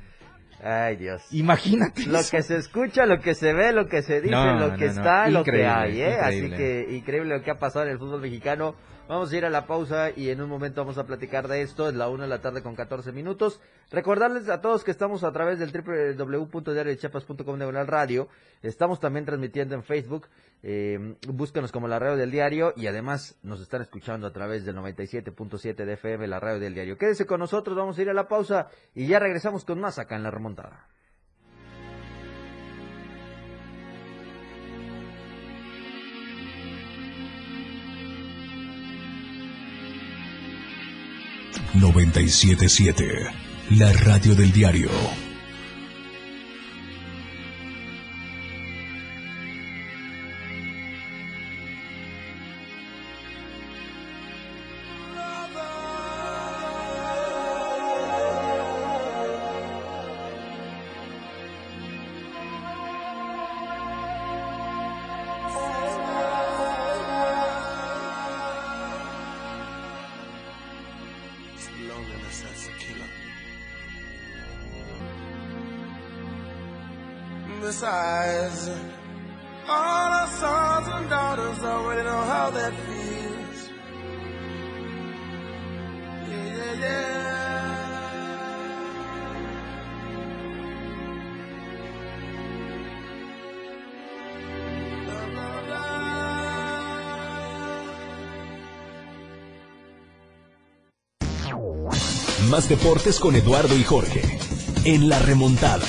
Ay, 0.63 0.95
Dios. 0.97 1.23
Imagínate 1.31 2.05
Lo 2.05 2.19
eso. 2.19 2.29
que 2.37 2.43
se 2.43 2.55
escucha, 2.57 3.07
lo 3.07 3.19
que 3.19 3.33
se 3.33 3.51
ve, 3.53 3.71
lo 3.71 3.87
que 3.87 4.03
se 4.03 4.21
dice, 4.21 4.29
No, 4.35 4.59
lo 4.59 4.75
que 4.75 4.85
no, 4.85 4.91
está, 4.91 5.27
lo 5.29 5.43
que 5.43 5.65
hay, 5.65 6.01
¿eh? 6.01 6.17
Así 6.21 6.49
que 6.51 6.85
increíble 6.91 7.35
lo 7.35 7.43
que 7.43 7.49
ha 7.49 7.55
pasado 7.57 7.85
en 7.85 7.91
el 7.93 7.97
fútbol 7.97 8.21
mexicano. 8.21 8.75
Vamos 9.11 9.33
a 9.33 9.35
ir 9.35 9.43
a 9.43 9.49
la 9.49 9.67
pausa 9.67 10.11
y 10.15 10.29
en 10.29 10.39
un 10.39 10.47
momento 10.47 10.79
vamos 10.79 10.97
a 10.97 11.05
platicar 11.05 11.49
de 11.49 11.63
esto. 11.63 11.89
Es 11.89 11.95
la 11.95 12.07
una 12.07 12.23
de 12.23 12.29
la 12.29 12.39
tarde 12.39 12.63
con 12.63 12.77
14 12.77 13.11
minutos. 13.11 13.59
Recordarles 13.91 14.47
a 14.47 14.61
todos 14.61 14.85
que 14.85 14.91
estamos 14.91 15.25
a 15.25 15.33
través 15.33 15.59
del 15.59 15.73
www.diariodechiapas.com 15.73 17.59
de 17.59 17.83
radio. 17.83 18.29
Estamos 18.61 19.01
también 19.01 19.25
transmitiendo 19.25 19.75
en 19.75 19.83
Facebook. 19.83 20.29
Eh, 20.63 21.17
búscanos 21.27 21.73
como 21.73 21.89
la 21.89 21.99
radio 21.99 22.15
del 22.15 22.31
diario 22.31 22.71
y 22.77 22.87
además 22.87 23.37
nos 23.43 23.59
están 23.59 23.81
escuchando 23.81 24.27
a 24.27 24.31
través 24.31 24.63
del 24.63 24.77
97.7 24.77 25.75
de 25.83 25.91
FM, 25.91 26.25
la 26.27 26.39
radio 26.39 26.61
del 26.61 26.73
diario. 26.73 26.97
Quédese 26.97 27.25
con 27.25 27.41
nosotros, 27.41 27.75
vamos 27.75 27.97
a 27.97 28.01
ir 28.01 28.09
a 28.09 28.13
la 28.13 28.29
pausa 28.29 28.69
y 28.95 29.07
ya 29.07 29.19
regresamos 29.19 29.65
con 29.65 29.81
más 29.81 29.99
acá 29.99 30.15
en 30.15 30.23
la 30.23 30.31
remontada. 30.31 30.87
977, 41.73 43.31
la 43.71 43.91
radio 43.93 44.35
del 44.35 44.51
diario. 44.51 45.30
Más 102.49 102.67
deportes 102.67 103.19
con 103.19 103.35
Eduardo 103.35 103.75
y 103.75 103.83
Jorge. 103.83 104.21
En 104.83 105.09
la 105.09 105.19
remontada. 105.19 105.85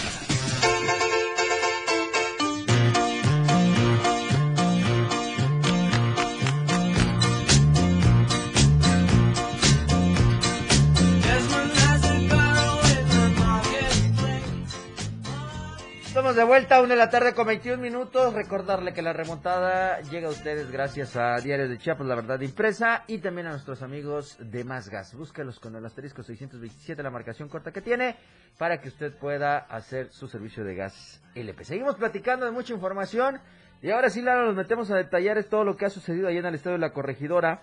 De 16.36 16.44
vuelta, 16.44 16.80
una 16.80 16.94
de 16.94 16.96
la 16.96 17.10
tarde 17.10 17.34
con 17.34 17.46
21 17.46 17.76
minutos. 17.76 18.32
Recordarle 18.32 18.94
que 18.94 19.02
la 19.02 19.12
remontada 19.12 20.00
llega 20.00 20.28
a 20.28 20.30
ustedes 20.30 20.70
gracias 20.70 21.14
a 21.14 21.36
Diario 21.36 21.68
de 21.68 21.76
Chiapas, 21.76 22.06
La 22.06 22.14
Verdad 22.14 22.40
Impresa, 22.40 23.04
y 23.06 23.18
también 23.18 23.48
a 23.48 23.50
nuestros 23.50 23.82
amigos 23.82 24.38
de 24.40 24.64
Más 24.64 24.88
Gas. 24.88 25.14
Búscalos 25.14 25.60
con 25.60 25.76
el 25.76 25.84
asterisco 25.84 26.22
627, 26.22 27.02
la 27.02 27.10
marcación 27.10 27.50
corta 27.50 27.70
que 27.70 27.82
tiene, 27.82 28.16
para 28.56 28.80
que 28.80 28.88
usted 28.88 29.12
pueda 29.18 29.58
hacer 29.58 30.10
su 30.10 30.26
servicio 30.26 30.64
de 30.64 30.74
gas 30.74 31.22
LP. 31.34 31.64
Seguimos 31.64 31.96
platicando 31.96 32.46
de 32.46 32.52
mucha 32.52 32.72
información, 32.72 33.38
y 33.82 33.90
ahora 33.90 34.08
sí, 34.08 34.22
Lara, 34.22 34.46
nos 34.46 34.56
metemos 34.56 34.90
a 34.90 34.96
detallar 34.96 35.42
todo 35.44 35.64
lo 35.64 35.76
que 35.76 35.84
ha 35.84 35.90
sucedido 35.90 36.28
allá 36.28 36.40
en 36.40 36.46
el 36.46 36.54
Estadio 36.54 36.76
de 36.76 36.80
la 36.80 36.94
Corregidora 36.94 37.62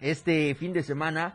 este 0.00 0.54
fin 0.54 0.72
de 0.72 0.82
semana. 0.82 1.34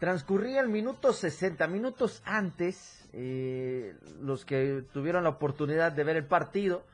Transcurría 0.00 0.62
el 0.62 0.68
minuto 0.68 1.12
60, 1.12 1.66
minutos 1.68 2.22
antes, 2.24 2.99
eh, 3.12 3.94
los 4.20 4.44
que 4.44 4.84
tuvieron 4.92 5.24
la 5.24 5.30
oportunidad 5.30 5.92
de 5.92 6.04
ver 6.04 6.16
el 6.16 6.24
partido, 6.24 6.84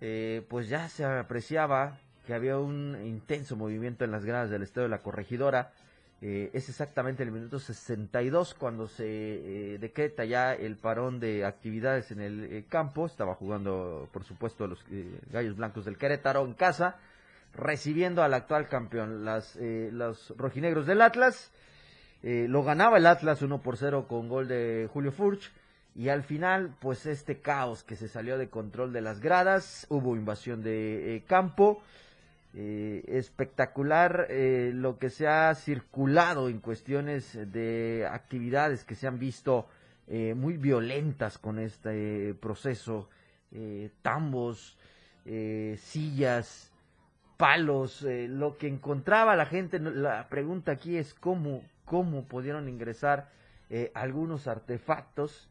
eh, 0.00 0.44
pues 0.48 0.68
ya 0.68 0.88
se 0.88 1.04
apreciaba 1.04 1.98
que 2.28 2.34
había 2.34 2.58
un 2.58 2.94
intenso 3.06 3.56
movimiento 3.56 4.04
en 4.04 4.10
las 4.10 4.24
gradas 4.24 4.50
del 4.50 4.62
Estadio 4.62 4.82
de 4.82 4.90
la 4.90 5.02
Corregidora. 5.02 5.72
Eh, 6.20 6.50
es 6.52 6.68
exactamente 6.68 7.22
el 7.22 7.30
minuto 7.30 7.58
62 7.58 8.52
cuando 8.54 8.86
se 8.86 9.06
eh, 9.06 9.78
decreta 9.78 10.26
ya 10.26 10.52
el 10.52 10.76
parón 10.76 11.20
de 11.20 11.46
actividades 11.46 12.10
en 12.10 12.20
el 12.20 12.44
eh, 12.44 12.64
campo. 12.68 13.06
Estaba 13.06 13.34
jugando, 13.34 14.10
por 14.12 14.24
supuesto, 14.24 14.66
los 14.66 14.84
Gallos 15.32 15.56
Blancos 15.56 15.86
del 15.86 15.96
Querétaro 15.96 16.44
en 16.44 16.52
casa, 16.52 16.96
recibiendo 17.54 18.22
al 18.22 18.34
actual 18.34 18.68
campeón, 18.68 19.24
las, 19.24 19.56
los 19.56 20.34
rojinegros 20.36 20.86
del 20.86 21.00
Atlas. 21.00 21.50
Eh, 22.22 22.46
lo 22.48 22.64
ganaba 22.64 22.98
el 22.98 23.06
Atlas 23.06 23.42
1 23.42 23.60
por 23.62 23.76
0 23.76 24.06
con 24.08 24.28
gol 24.28 24.48
de 24.48 24.88
Julio 24.92 25.12
Furch. 25.12 25.50
Y 25.94 26.08
al 26.10 26.22
final, 26.22 26.74
pues 26.80 27.06
este 27.06 27.40
caos 27.40 27.82
que 27.82 27.96
se 27.96 28.08
salió 28.08 28.38
de 28.38 28.48
control 28.48 28.92
de 28.92 29.00
las 29.00 29.20
gradas, 29.20 29.86
hubo 29.88 30.16
invasión 30.16 30.62
de 30.62 31.16
eh, 31.16 31.24
campo. 31.26 31.82
Eh, 32.54 33.04
espectacular 33.08 34.26
lo 34.30 34.98
que 34.98 35.10
se 35.10 35.28
ha 35.28 35.54
circulado 35.54 36.48
en 36.48 36.60
cuestiones 36.60 37.38
de 37.52 38.08
actividades 38.10 38.84
que 38.84 38.94
se 38.94 39.06
han 39.06 39.18
visto 39.18 39.68
muy 40.08 40.56
violentas 40.56 41.36
con 41.36 41.58
este 41.58 42.34
proceso. 42.34 43.10
Tambos, 44.00 44.78
sillas, 45.76 46.72
palos, 47.36 48.02
lo 48.02 48.56
que 48.56 48.68
encontraba 48.68 49.36
la 49.36 49.46
gente. 49.46 49.78
La 49.78 50.28
pregunta 50.28 50.72
aquí 50.72 50.96
es 50.96 51.12
cómo, 51.12 51.62
cómo 51.88 52.24
pudieron 52.24 52.68
ingresar 52.68 53.28
eh, 53.70 53.90
algunos 53.94 54.46
artefactos. 54.46 55.48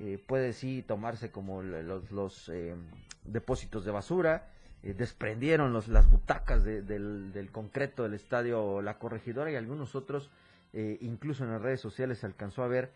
Eh, 0.00 0.18
puede 0.26 0.52
sí 0.54 0.82
tomarse 0.82 1.30
como 1.30 1.62
los, 1.62 2.10
los 2.10 2.48
eh, 2.48 2.74
depósitos 3.24 3.84
de 3.84 3.90
basura. 3.90 4.46
eh, 4.82 4.94
desprendieron 4.94 5.72
los, 5.72 5.86
las 5.88 6.10
butacas 6.10 6.64
de- 6.64 6.82
del, 6.82 7.32
del 7.32 7.50
concreto 7.52 8.02
del 8.02 8.14
estadio 8.14 8.80
La 8.82 8.98
Corregidora 8.98 9.50
y 9.50 9.56
algunos 9.56 9.94
otros, 9.94 10.30
eh, 10.72 10.96
incluso 11.02 11.44
en 11.44 11.50
las 11.52 11.60
redes 11.62 11.80
sociales 11.80 12.18
se 12.18 12.26
alcanzó 12.26 12.62
a 12.64 12.68
ver 12.68 12.90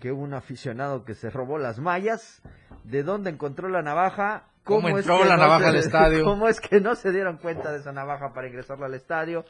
que 0.00 0.12
hubo 0.12 0.22
un 0.22 0.34
aficionado 0.34 1.04
que 1.04 1.14
se 1.14 1.30
robó 1.30 1.56
las 1.58 1.78
mallas, 1.78 2.42
de 2.84 3.02
dónde 3.04 3.30
encontró 3.30 3.68
la 3.68 3.80
navaja, 3.82 4.44
¿Cómo 4.64 4.88
es 4.90 4.96
entró 5.06 5.18
que 5.18 5.24
la 5.28 5.36
no 5.36 5.42
navaja 5.42 5.60
se- 5.64 5.68
al 5.68 5.76
estadio? 5.76 6.24
cómo 6.30 6.48
es 6.48 6.60
que 6.60 6.80
no 6.80 6.94
se 6.94 7.10
dieron 7.12 7.36
cuenta 7.38 7.70
de 7.72 7.78
esa 7.78 7.92
navaja 7.92 8.32
para 8.34 8.48
ingresarla 8.48 8.86
al 8.86 8.94
estadio. 8.94 9.44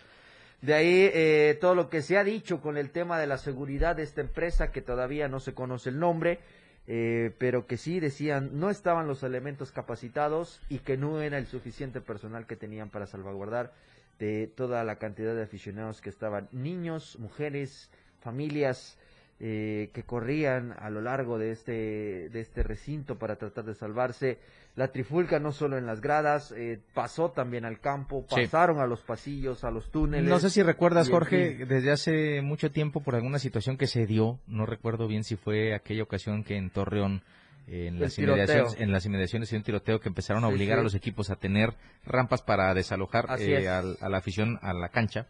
De 0.62 0.74
ahí 0.74 1.10
eh, 1.14 1.56
todo 1.60 1.74
lo 1.74 1.88
que 1.88 2.02
se 2.02 2.18
ha 2.18 2.24
dicho 2.24 2.60
con 2.60 2.76
el 2.76 2.90
tema 2.90 3.18
de 3.18 3.26
la 3.26 3.38
seguridad 3.38 3.96
de 3.96 4.02
esta 4.02 4.20
empresa, 4.20 4.72
que 4.72 4.82
todavía 4.82 5.28
no 5.28 5.40
se 5.40 5.54
conoce 5.54 5.88
el 5.88 5.98
nombre, 5.98 6.40
eh, 6.86 7.34
pero 7.38 7.66
que 7.66 7.76
sí 7.76 8.00
decían 8.00 8.58
no 8.58 8.68
estaban 8.68 9.06
los 9.06 9.22
elementos 9.22 9.72
capacitados 9.72 10.60
y 10.68 10.80
que 10.80 10.96
no 10.96 11.22
era 11.22 11.38
el 11.38 11.46
suficiente 11.46 12.00
personal 12.00 12.46
que 12.46 12.56
tenían 12.56 12.90
para 12.90 13.06
salvaguardar 13.06 13.72
de 14.18 14.48
toda 14.48 14.84
la 14.84 14.96
cantidad 14.96 15.34
de 15.34 15.42
aficionados 15.42 16.00
que 16.00 16.10
estaban, 16.10 16.48
niños, 16.52 17.18
mujeres, 17.18 17.90
familias 18.20 18.98
eh, 19.42 19.88
que 19.94 20.02
corrían 20.02 20.74
a 20.78 20.90
lo 20.90 21.00
largo 21.00 21.38
de 21.38 21.52
este, 21.52 22.28
de 22.28 22.40
este 22.40 22.62
recinto 22.62 23.18
para 23.18 23.36
tratar 23.36 23.64
de 23.64 23.74
salvarse. 23.74 24.38
La 24.76 24.88
trifulca 24.88 25.38
no 25.38 25.52
solo 25.52 25.78
en 25.78 25.86
las 25.86 26.02
gradas, 26.02 26.52
eh, 26.54 26.78
pasó 26.92 27.30
también 27.30 27.64
al 27.64 27.80
campo, 27.80 28.26
Sí. 28.28 28.42
pasaron 28.42 28.80
a 28.80 28.86
los 28.86 29.00
pasillos, 29.00 29.64
a 29.64 29.70
los 29.70 29.90
túneles. 29.90 30.28
No 30.28 30.38
sé 30.40 30.50
si 30.50 30.62
recuerdas, 30.62 31.08
Jorge, 31.08 31.56
fin. 31.56 31.68
desde 31.68 31.90
hace 31.90 32.42
mucho 32.42 32.70
tiempo 32.70 33.00
por 33.00 33.14
alguna 33.14 33.38
situación 33.38 33.78
que 33.78 33.86
se 33.86 34.04
dio, 34.04 34.38
no 34.46 34.66
recuerdo 34.66 35.08
bien 35.08 35.24
si 35.24 35.36
fue 35.36 35.74
aquella 35.74 36.02
ocasión 36.02 36.44
que 36.44 36.58
en 36.58 36.68
Torreón, 36.68 37.22
en, 37.66 37.98
las 37.98 38.18
inmediaciones, 38.18 38.76
en 38.78 38.92
las 38.92 39.06
inmediaciones 39.06 39.50
de 39.50 39.56
un 39.56 39.62
tiroteo 39.62 40.00
que 40.00 40.08
empezaron 40.10 40.44
a 40.44 40.48
obligar 40.48 40.76
sí. 40.76 40.80
a 40.80 40.84
los 40.84 40.94
equipos 40.94 41.30
a 41.30 41.36
tener 41.36 41.72
rampas 42.04 42.42
para 42.42 42.74
desalojar 42.74 43.24
eh, 43.38 43.68
a 43.68 43.82
la 43.82 44.18
afición 44.18 44.58
a 44.60 44.74
la 44.74 44.90
cancha. 44.90 45.28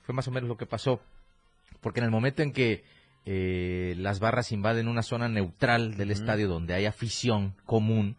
Fue 0.00 0.14
más 0.14 0.28
o 0.28 0.30
menos 0.30 0.48
lo 0.48 0.56
que 0.56 0.64
pasó. 0.64 1.02
Porque 1.82 2.00
en 2.00 2.04
el 2.06 2.10
momento 2.10 2.42
en 2.42 2.52
que 2.52 2.84
eh, 3.26 3.94
las 3.98 4.20
barras 4.20 4.52
invaden 4.52 4.88
una 4.88 5.02
zona 5.02 5.28
neutral 5.28 5.96
del 5.96 6.10
estadio 6.10 6.48
donde 6.48 6.74
hay 6.74 6.86
afición 6.86 7.54
común, 7.64 8.16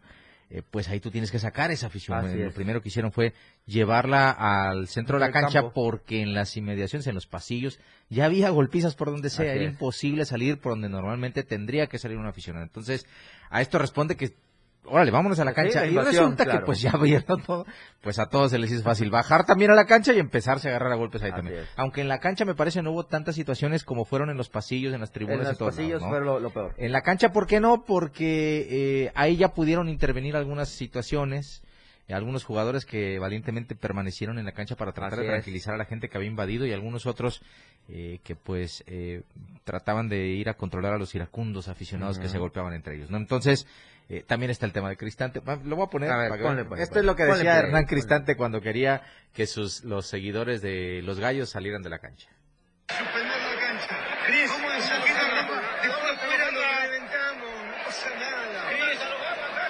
eh, 0.50 0.62
pues 0.70 0.88
ahí 0.88 1.00
tú 1.00 1.10
tienes 1.10 1.30
que 1.30 1.38
sacar 1.38 1.70
esa 1.70 1.88
afición. 1.88 2.18
Así 2.18 2.34
Eh, 2.38 2.42
Lo 2.44 2.48
es. 2.48 2.54
primero 2.54 2.80
que 2.80 2.88
hicieron 2.88 3.10
fue 3.12 3.32
llevarla 3.66 4.30
al 4.30 4.86
centro 4.88 5.18
de 5.18 5.26
la 5.26 5.32
cancha 5.32 5.60
campo. 5.62 5.72
porque 5.74 6.22
en 6.22 6.34
las 6.34 6.56
inmediaciones, 6.56 7.06
en 7.08 7.14
los 7.16 7.26
pasillos, 7.26 7.80
ya 8.10 8.26
había 8.26 8.50
golpizas 8.50 8.94
por 8.94 9.10
donde 9.10 9.28
sea. 9.30 9.50
Así 9.50 9.58
Era 9.58 9.64
es. 9.68 9.72
imposible 9.72 10.24
salir 10.24 10.58
por 10.60 10.72
donde 10.72 10.88
normalmente 10.88 11.42
tendría 11.42 11.88
que 11.88 11.98
salir 11.98 12.16
un 12.16 12.26
aficionado. 12.26 12.64
Entonces, 12.64 13.06
a 13.50 13.60
esto 13.60 13.78
responde 13.78 14.16
que, 14.16 14.34
órale, 14.88 15.10
vámonos 15.10 15.38
a 15.40 15.44
la 15.44 15.50
Sí, 15.52 15.56
cancha. 15.56 15.80
la 15.80 15.86
y 15.86 15.96
resulta 15.98 16.46
que 16.46 16.58
pues 16.60 16.80
ya 16.80 16.92
vieron 16.92 17.42
todo, 17.42 17.66
pues 18.00 18.18
a 18.18 18.26
todos 18.28 18.50
se 18.50 18.58
les 18.58 18.70
hizo 18.70 18.82
fácil 18.82 19.10
bajar 19.10 19.44
también 19.46 19.70
a 19.70 19.74
la 19.74 19.84
cancha 19.86 20.12
y 20.12 20.18
empezarse 20.18 20.68
a 20.68 20.70
agarrar 20.70 20.92
a 20.92 20.96
golpes 20.96 21.22
ahí 21.22 21.30
Así 21.30 21.36
también. 21.42 21.60
es. 21.60 21.68
Aunque 21.76 22.00
en 22.00 22.08
la 22.08 22.18
cancha 22.18 22.44
me 22.44 22.54
parece 22.54 22.82
no 22.82 22.92
hubo 22.92 23.06
tantas 23.06 23.34
situaciones 23.34 23.84
como 23.84 24.04
fueron 24.04 24.30
en 24.30 24.36
los 24.36 24.48
pasillos, 24.48 24.94
en 24.94 25.00
las 25.00 25.12
tribunas 25.12 25.40
En 25.40 25.44
y 25.46 25.48
los 25.50 25.58
todo. 25.58 25.68
pasillos 25.70 26.02
fue 26.02 26.20
lo, 26.20 26.40
lo 26.40 26.50
peor. 26.50 26.74
En 26.76 26.92
la 26.92 27.02
cancha, 27.02 27.32
¿por 27.32 27.46
qué 27.46 27.60
no? 27.60 27.84
Porque 27.84 28.66
eh, 29.06 29.12
ahí 29.14 29.36
ya 29.36 29.54
pudieron 29.54 29.88
intervenir 29.88 30.36
algunas 30.36 30.68
situaciones, 30.68 31.62
algunos 32.12 32.44
jugadores 32.44 32.84
que 32.86 33.18
valientemente 33.18 33.74
permanecieron 33.74 34.38
en 34.38 34.44
la 34.44 34.52
cancha 34.52 34.76
para 34.76 34.92
tratar 34.92 35.14
Así 35.14 35.22
de 35.22 35.26
es. 35.28 35.32
tranquilizar 35.32 35.74
a 35.74 35.76
la 35.76 35.84
gente 35.86 36.08
que 36.08 36.16
había 36.16 36.28
invadido 36.30 36.64
y 36.66 36.72
algunos 36.72 37.06
otros 37.06 37.42
eh, 37.88 38.20
que 38.24 38.36
pues 38.36 38.84
eh, 38.86 39.22
trataban 39.64 40.08
de 40.08 40.26
ir 40.28 40.48
a 40.48 40.54
controlar 40.54 40.92
a 40.94 40.98
los 40.98 41.14
iracundos 41.14 41.68
aficionados 41.68 42.18
que 42.18 42.28
se 42.28 42.38
golpeaban 42.38 42.74
entre 42.74 42.96
ellos, 42.96 43.10
¿no? 43.10 43.16
Entonces, 43.16 43.66
eh, 44.08 44.22
también 44.24 44.50
está 44.50 44.66
el 44.66 44.72
tema 44.72 44.88
de 44.88 44.96
Cristante. 44.96 45.40
Va, 45.40 45.56
Lo 45.64 45.74
voy 45.76 45.86
a 45.86 45.90
poner. 45.90 46.10
A 46.12 46.16
ver, 46.16 46.28
para 46.30 46.42
ponle, 46.42 46.64
ponle, 46.64 46.82
Esto 46.84 46.94
ponle. 46.94 47.00
es 47.00 47.06
lo 47.06 47.16
que 47.16 47.22
Ponle 47.24 47.38
decía 47.38 47.58
Hernán 47.58 47.72
ponle. 47.72 47.86
Cristante 47.88 48.36
cuando 48.36 48.60
quería 48.60 49.02
que 49.32 49.46
sus 49.48 49.82
los 49.82 50.06
seguidores 50.06 50.62
de 50.62 51.02
los 51.02 51.18
gallos 51.18 51.50
salieran 51.50 51.82
de 51.82 51.90
la 51.90 51.98
cancha. 51.98 52.28
Suspender 52.88 53.26
la 53.26 53.60
cancha. 53.60 53.96
Cris, 54.26 54.50
¿cómo 54.52 54.70
es 54.70 54.90
aquí 54.92 55.12
Después 55.82 56.12
afuera 56.12 56.50
lo 56.52 56.60
reventamos, 56.60 57.66
no 57.66 57.84
pasa 57.84 58.10
nada. 58.14 59.66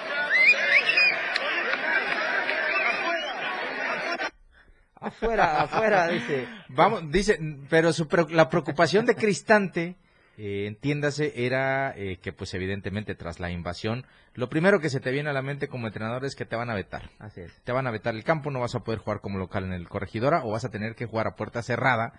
Afuera, 4.99 5.61
afuera, 5.61 6.07
dice. 6.07 6.47
Vamos, 6.69 7.09
dice, 7.11 7.39
pero 7.69 7.93
su 7.93 8.07
la 8.29 8.49
preocupación 8.49 9.05
de 9.05 9.15
Cristante, 9.15 9.95
eh, 10.37 10.65
entiéndase, 10.67 11.33
era 11.45 11.93
eh, 11.97 12.17
que 12.21 12.33
pues 12.33 12.53
evidentemente 12.53 13.15
tras 13.15 13.39
la 13.39 13.51
invasión, 13.51 14.05
lo 14.33 14.49
primero 14.49 14.79
que 14.79 14.89
se 14.89 14.99
te 14.99 15.11
viene 15.11 15.29
a 15.29 15.33
la 15.33 15.41
mente 15.41 15.67
como 15.67 15.87
entrenador 15.87 16.25
es 16.25 16.35
que 16.35 16.45
te 16.45 16.55
van 16.55 16.69
a 16.69 16.75
vetar. 16.75 17.09
Así 17.19 17.41
es. 17.41 17.53
Te 17.63 17.71
van 17.71 17.87
a 17.87 17.91
vetar 17.91 18.15
el 18.15 18.23
campo, 18.23 18.51
no 18.51 18.59
vas 18.59 18.75
a 18.75 18.81
poder 18.83 18.99
jugar 18.99 19.21
como 19.21 19.37
local 19.39 19.63
en 19.63 19.73
el 19.73 19.87
corregidora 19.89 20.43
o 20.43 20.51
vas 20.51 20.65
a 20.65 20.69
tener 20.71 20.95
que 20.95 21.05
jugar 21.05 21.27
a 21.27 21.35
puerta 21.35 21.61
cerrada. 21.63 22.13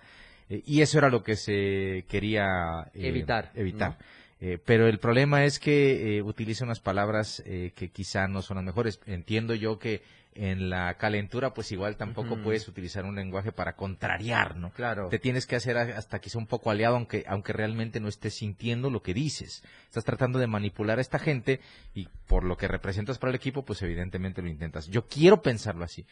eh, 0.48 0.62
y 0.66 0.82
eso 0.82 0.98
era 0.98 1.10
lo 1.10 1.22
que 1.22 1.36
se 1.36 2.04
quería 2.08 2.90
eh, 2.94 3.08
Evitar, 3.08 3.50
evitar. 3.54 3.98
Eh, 4.40 4.58
pero 4.64 4.86
el 4.86 4.98
problema 5.00 5.44
es 5.44 5.58
que 5.58 6.18
eh, 6.18 6.22
utiliza 6.22 6.64
unas 6.64 6.78
palabras 6.80 7.42
eh, 7.44 7.72
que 7.74 7.90
quizá 7.90 8.28
no 8.28 8.40
son 8.40 8.56
las 8.56 8.64
mejores. 8.64 9.00
Entiendo 9.06 9.54
yo 9.54 9.78
que 9.78 10.02
en 10.38 10.70
la 10.70 10.94
calentura, 10.94 11.52
pues 11.52 11.72
igual 11.72 11.96
tampoco 11.96 12.36
puedes 12.36 12.68
utilizar 12.68 13.04
un 13.04 13.16
lenguaje 13.16 13.50
para 13.50 13.74
contrariar, 13.74 14.56
¿no? 14.56 14.70
Claro. 14.70 15.08
Te 15.08 15.18
tienes 15.18 15.46
que 15.46 15.56
hacer 15.56 15.76
hasta 15.76 16.20
quizá 16.20 16.38
un 16.38 16.46
poco 16.46 16.70
aliado, 16.70 16.94
aunque, 16.94 17.24
aunque 17.26 17.52
realmente 17.52 17.98
no 17.98 18.06
estés 18.06 18.34
sintiendo 18.34 18.88
lo 18.88 19.02
que 19.02 19.14
dices. 19.14 19.64
Estás 19.86 20.04
tratando 20.04 20.38
de 20.38 20.46
manipular 20.46 20.98
a 20.98 21.00
esta 21.00 21.18
gente 21.18 21.60
y 21.92 22.06
por 22.28 22.44
lo 22.44 22.56
que 22.56 22.68
representas 22.68 23.18
para 23.18 23.30
el 23.30 23.36
equipo, 23.36 23.64
pues 23.64 23.82
evidentemente 23.82 24.40
lo 24.40 24.48
intentas. 24.48 24.86
Yo 24.86 25.08
quiero 25.08 25.42
pensarlo 25.42 25.84
así. 25.84 26.06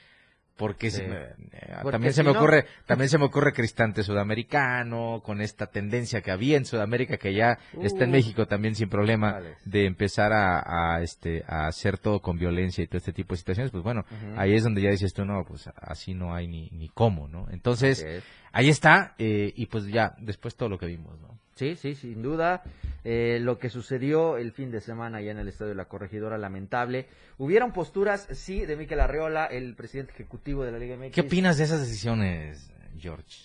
Porque 0.56 0.90
Sí. 0.90 0.98
se 0.98 1.06
me- 1.08 1.16
eh, 1.16 1.76
Porque 1.82 1.92
también 1.92 2.14
se 2.14 2.22
me 2.22 2.32
no- 2.32 2.38
ocurre, 2.38 2.64
también 2.86 3.08
se 3.10 3.18
me 3.18 3.24
ocurre 3.26 3.52
Cristante 3.52 4.02
sudamericano, 4.02 5.20
con 5.24 5.40
esta 5.40 5.66
tendencia 5.66 6.22
que 6.22 6.30
había 6.30 6.56
en 6.56 6.64
Sudamérica, 6.64 7.18
que 7.18 7.34
ya 7.34 7.58
está 7.82 8.04
en 8.04 8.10
Uh. 8.10 8.12
México 8.12 8.46
también 8.46 8.74
sin 8.74 8.88
problema, 8.88 9.32
Vale. 9.32 9.56
de 9.64 9.86
empezar 9.86 10.32
a, 10.32 10.94
a, 10.96 11.02
este, 11.02 11.44
a 11.46 11.66
hacer 11.66 11.98
todo 11.98 12.20
con 12.20 12.38
violencia 12.38 12.82
y 12.82 12.86
todo 12.86 12.98
este 12.98 13.12
tipo 13.12 13.34
de 13.34 13.38
situaciones, 13.38 13.70
pues 13.70 13.84
bueno, 13.84 14.04
ahí 14.36 14.54
es 14.54 14.62
donde 14.64 14.80
ya 14.82 14.90
dices 14.90 15.12
tú, 15.12 15.24
no, 15.24 15.44
pues 15.46 15.68
así 15.76 16.14
no 16.14 16.34
hay 16.34 16.46
ni, 16.48 16.70
ni 16.70 16.88
cómo, 16.88 17.28
¿no? 17.28 17.46
Entonces, 17.50 18.06
ahí 18.52 18.68
está, 18.70 19.14
eh, 19.18 19.52
y 19.56 19.66
pues 19.66 19.86
ya, 19.88 20.14
después 20.18 20.56
todo 20.56 20.68
lo 20.68 20.78
que 20.78 20.86
vimos, 20.86 21.20
¿no? 21.20 21.35
Sí, 21.56 21.74
sí, 21.74 21.94
sin 21.94 22.22
duda. 22.22 22.62
Eh, 23.02 23.38
lo 23.40 23.58
que 23.58 23.70
sucedió 23.70 24.36
el 24.36 24.52
fin 24.52 24.70
de 24.70 24.80
semana 24.80 25.18
allá 25.18 25.30
en 25.30 25.38
el 25.38 25.48
Estadio 25.48 25.70
de 25.70 25.76
la 25.76 25.86
Corregidora, 25.86 26.38
lamentable. 26.38 27.06
Hubieron 27.38 27.72
posturas, 27.72 28.28
sí, 28.32 28.66
de 28.66 28.76
Miquel 28.76 29.00
Arreola, 29.00 29.46
el 29.46 29.74
presidente 29.74 30.12
ejecutivo 30.12 30.64
de 30.64 30.72
la 30.72 30.78
Liga 30.78 30.96
MX. 30.96 31.14
¿Qué 31.14 31.22
opinas 31.22 31.56
de 31.56 31.64
esas 31.64 31.80
decisiones, 31.80 32.70
George? 32.98 33.42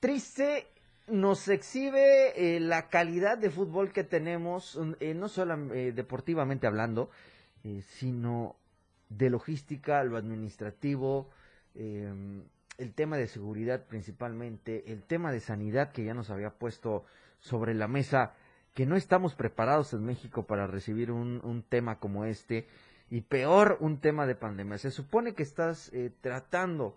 Triste 0.00 0.66
nos 1.06 1.46
exhibe 1.48 2.56
eh, 2.56 2.60
la 2.60 2.88
calidad 2.88 3.38
de 3.38 3.50
fútbol 3.50 3.92
que 3.92 4.02
tenemos, 4.02 4.78
eh, 5.00 5.14
no 5.14 5.28
solo 5.28 5.72
eh, 5.74 5.92
deportivamente 5.92 6.66
hablando, 6.66 7.10
eh, 7.64 7.82
sino 7.82 8.56
de 9.08 9.30
logística, 9.30 10.02
lo 10.04 10.16
administrativo, 10.16 11.30
eh, 11.74 12.12
el 12.78 12.94
tema 12.94 13.16
de 13.18 13.28
seguridad 13.28 13.84
principalmente, 13.86 14.90
el 14.90 15.02
tema 15.02 15.30
de 15.30 15.40
sanidad 15.40 15.92
que 15.92 16.04
ya 16.04 16.14
nos 16.14 16.30
había 16.30 16.50
puesto 16.50 17.04
sobre 17.42 17.74
la 17.74 17.88
mesa, 17.88 18.32
que 18.72 18.86
no 18.86 18.96
estamos 18.96 19.34
preparados 19.34 19.92
en 19.92 20.06
México 20.06 20.46
para 20.46 20.66
recibir 20.66 21.10
un, 21.10 21.40
un 21.44 21.62
tema 21.62 21.98
como 21.98 22.24
este, 22.24 22.66
y 23.10 23.20
peor 23.20 23.76
un 23.80 23.98
tema 23.98 24.26
de 24.26 24.34
pandemia. 24.34 24.78
Se 24.78 24.90
supone 24.90 25.34
que 25.34 25.42
estás 25.42 25.90
eh, 25.92 26.10
tratando 26.22 26.96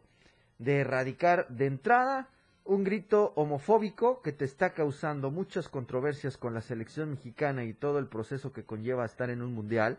de 0.59 0.79
erradicar 0.79 1.45
de 1.49 1.65
entrada 1.65 2.29
un 2.63 2.83
grito 2.83 3.33
homofóbico 3.35 4.21
que 4.21 4.31
te 4.31 4.45
está 4.45 4.73
causando 4.73 5.29
muchas 5.29 5.67
controversias 5.67 6.37
con 6.37 6.53
la 6.53 6.61
selección 6.61 7.11
mexicana 7.11 7.65
y 7.65 7.73
todo 7.73 7.99
el 7.99 8.07
proceso 8.07 8.53
que 8.53 8.63
conlleva 8.63 9.05
estar 9.05 9.29
en 9.29 9.41
un 9.41 9.53
mundial. 9.53 9.97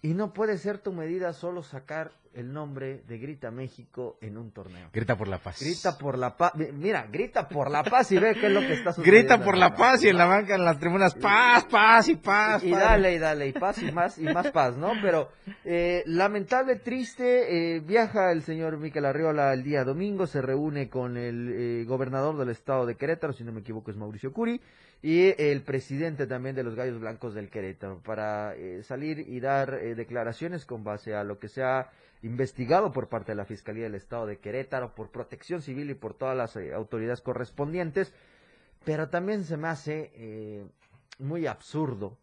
Y 0.00 0.14
no 0.14 0.32
puede 0.32 0.56
ser 0.56 0.78
tu 0.78 0.92
medida 0.92 1.34
solo 1.34 1.62
sacar 1.62 2.12
el 2.34 2.52
nombre 2.52 3.02
de 3.08 3.18
Grita 3.18 3.50
México 3.50 4.18
en 4.20 4.36
un 4.38 4.52
torneo. 4.52 4.90
Grita 4.92 5.16
por 5.16 5.28
la 5.28 5.38
paz. 5.38 5.60
Grita 5.60 5.98
por 5.98 6.18
la 6.18 6.36
paz. 6.36 6.52
Mira, 6.54 7.06
grita 7.10 7.48
por 7.48 7.70
la 7.70 7.82
paz 7.82 8.12
y 8.12 8.18
ve 8.18 8.34
qué 8.34 8.46
es 8.46 8.52
lo 8.52 8.60
que 8.60 8.74
está 8.74 8.92
sucediendo. 8.92 9.28
Grita 9.28 9.44
por 9.44 9.56
la 9.56 9.74
paz 9.74 10.04
y 10.04 10.08
en 10.08 10.16
la 10.16 10.26
banca, 10.26 10.54
en 10.54 10.64
las 10.64 10.78
tribunas, 10.78 11.14
paz, 11.14 11.64
paz 11.64 12.08
y 12.08 12.16
paz. 12.16 12.62
y 12.62 12.70
padre. 12.70 12.84
dale 12.84 13.14
y 13.14 13.18
dale 13.18 13.48
y 13.48 13.52
paz 13.52 13.82
y 13.82 13.92
más 13.92 14.18
y 14.18 14.22
más 14.24 14.50
paz, 14.50 14.76
¿no? 14.76 14.92
Pero 15.02 15.30
eh, 15.64 16.02
lamentable, 16.06 16.76
triste, 16.76 17.76
eh, 17.76 17.80
viaja 17.80 18.32
el 18.32 18.42
señor 18.42 18.78
Miquel 18.78 19.04
Arriola 19.04 19.52
el 19.52 19.62
día 19.62 19.84
domingo, 19.84 20.26
se 20.26 20.40
reúne 20.40 20.88
con 20.88 21.16
el 21.16 21.52
eh, 21.52 21.84
gobernador 21.84 22.36
del 22.38 22.50
estado 22.50 22.86
de 22.86 22.96
Querétaro, 22.96 23.32
si 23.32 23.44
no 23.44 23.52
me 23.52 23.60
equivoco 23.60 23.90
es 23.90 23.96
Mauricio 23.96 24.32
Curi, 24.32 24.60
y 25.02 25.34
el 25.42 25.62
presidente 25.62 26.26
también 26.26 26.54
de 26.54 26.62
los 26.62 26.74
Gallos 26.74 27.00
Blancos 27.00 27.34
del 27.34 27.48
Querétaro, 27.48 28.00
para 28.02 28.54
eh, 28.54 28.82
salir 28.82 29.20
y 29.20 29.40
dar 29.40 29.74
eh, 29.74 29.94
declaraciones 29.94 30.66
con 30.66 30.84
base 30.84 31.14
a 31.14 31.24
lo 31.24 31.38
que 31.38 31.48
se 31.48 31.62
ha 31.62 31.90
investigado 32.22 32.92
por 32.92 33.08
parte 33.08 33.32
de 33.32 33.36
la 33.36 33.44
Fiscalía 33.44 33.84
del 33.84 33.94
Estado 33.94 34.26
de 34.26 34.38
Querétaro, 34.38 34.94
por 34.94 35.10
protección 35.10 35.62
civil 35.62 35.90
y 35.90 35.94
por 35.94 36.14
todas 36.14 36.36
las 36.36 36.56
eh, 36.56 36.74
autoridades 36.74 37.20
correspondientes, 37.20 38.12
pero 38.84 39.08
también 39.08 39.44
se 39.44 39.56
me 39.56 39.68
hace 39.68 40.12
eh, 40.14 40.66
muy 41.18 41.46
absurdo 41.46 42.18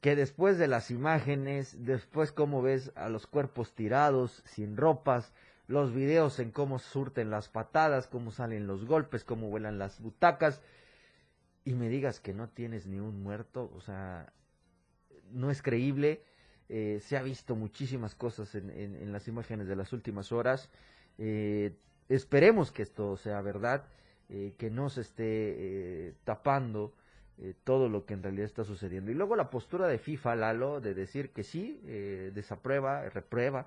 que 0.00 0.16
después 0.16 0.58
de 0.58 0.66
las 0.66 0.90
imágenes, 0.90 1.84
después 1.84 2.32
cómo 2.32 2.62
ves 2.62 2.92
a 2.94 3.08
los 3.08 3.26
cuerpos 3.26 3.74
tirados, 3.74 4.42
sin 4.46 4.76
ropas, 4.76 5.32
los 5.66 5.94
videos 5.94 6.40
en 6.40 6.50
cómo 6.50 6.78
surten 6.78 7.30
las 7.30 7.48
patadas, 7.48 8.08
cómo 8.08 8.32
salen 8.32 8.66
los 8.66 8.86
golpes, 8.86 9.24
cómo 9.24 9.50
vuelan 9.50 9.78
las 9.78 10.00
butacas, 10.00 10.60
y 11.64 11.74
me 11.74 11.88
digas 11.88 12.18
que 12.18 12.32
no 12.32 12.48
tienes 12.48 12.86
ni 12.86 12.98
un 12.98 13.22
muerto, 13.22 13.70
o 13.76 13.80
sea, 13.80 14.32
no 15.30 15.50
es 15.50 15.62
creíble. 15.62 16.24
Eh, 16.72 17.00
se 17.02 17.16
ha 17.16 17.22
visto 17.22 17.56
muchísimas 17.56 18.14
cosas 18.14 18.54
en, 18.54 19.12
las 19.12 19.26
imágenes 19.26 19.66
de 19.66 19.74
las 19.74 19.92
últimas 19.92 20.30
horas. 20.30 20.70
eh, 21.18 21.74
esperemos 22.08 22.70
que 22.70 22.82
esto 22.82 23.16
sea 23.16 23.40
verdad, 23.40 23.84
eh, 24.28 24.54
que 24.56 24.70
no 24.70 24.88
se 24.88 25.00
esté 25.00 25.24
eh, 26.08 26.14
tapando 26.24 26.94
todo 27.64 27.88
lo 27.88 28.04
que 28.04 28.12
en 28.12 28.22
realidad 28.22 28.44
está 28.44 28.64
sucediendo. 28.64 29.10
Y 29.10 29.14
luego 29.14 29.34
la 29.34 29.48
postura 29.48 29.88
de 29.88 29.98
FIFA, 29.98 30.36
Lalo, 30.36 30.82
de 30.82 30.92
decir 30.92 31.30
que 31.30 31.42
sí, 31.42 31.80
desaprueba, 32.34 33.08
reprueba 33.08 33.66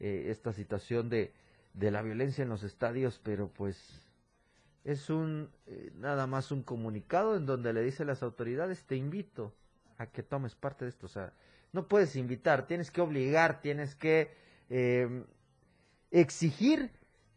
esta 0.00 0.52
situación 0.52 1.10
de, 1.10 1.32
la 1.74 2.02
violencia 2.02 2.42
en 2.42 2.48
los 2.48 2.64
estadios, 2.64 3.20
pero 3.22 3.46
pues 3.46 4.02
es 4.82 5.10
un 5.10 5.48
nada 5.94 6.26
más 6.26 6.50
un 6.50 6.64
comunicado 6.64 7.36
en 7.36 7.46
donde 7.46 7.72
le 7.72 7.82
dice 7.82 8.02
a 8.02 8.06
las 8.06 8.24
autoridades 8.24 8.82
te 8.82 8.96
invito 8.96 9.54
a 9.96 10.06
que 10.06 10.24
tomes 10.24 10.56
parte 10.56 10.84
de 10.84 10.88
esto 10.88 11.06
o 11.06 11.08
sea 11.08 11.32
no 11.74 11.86
puedes 11.86 12.16
invitar 12.16 12.66
tienes 12.66 12.90
que 12.90 13.02
obligar 13.02 13.60
tienes 13.60 13.94
que 13.94 14.30
eh, 14.70 15.24
exigir 16.10 16.90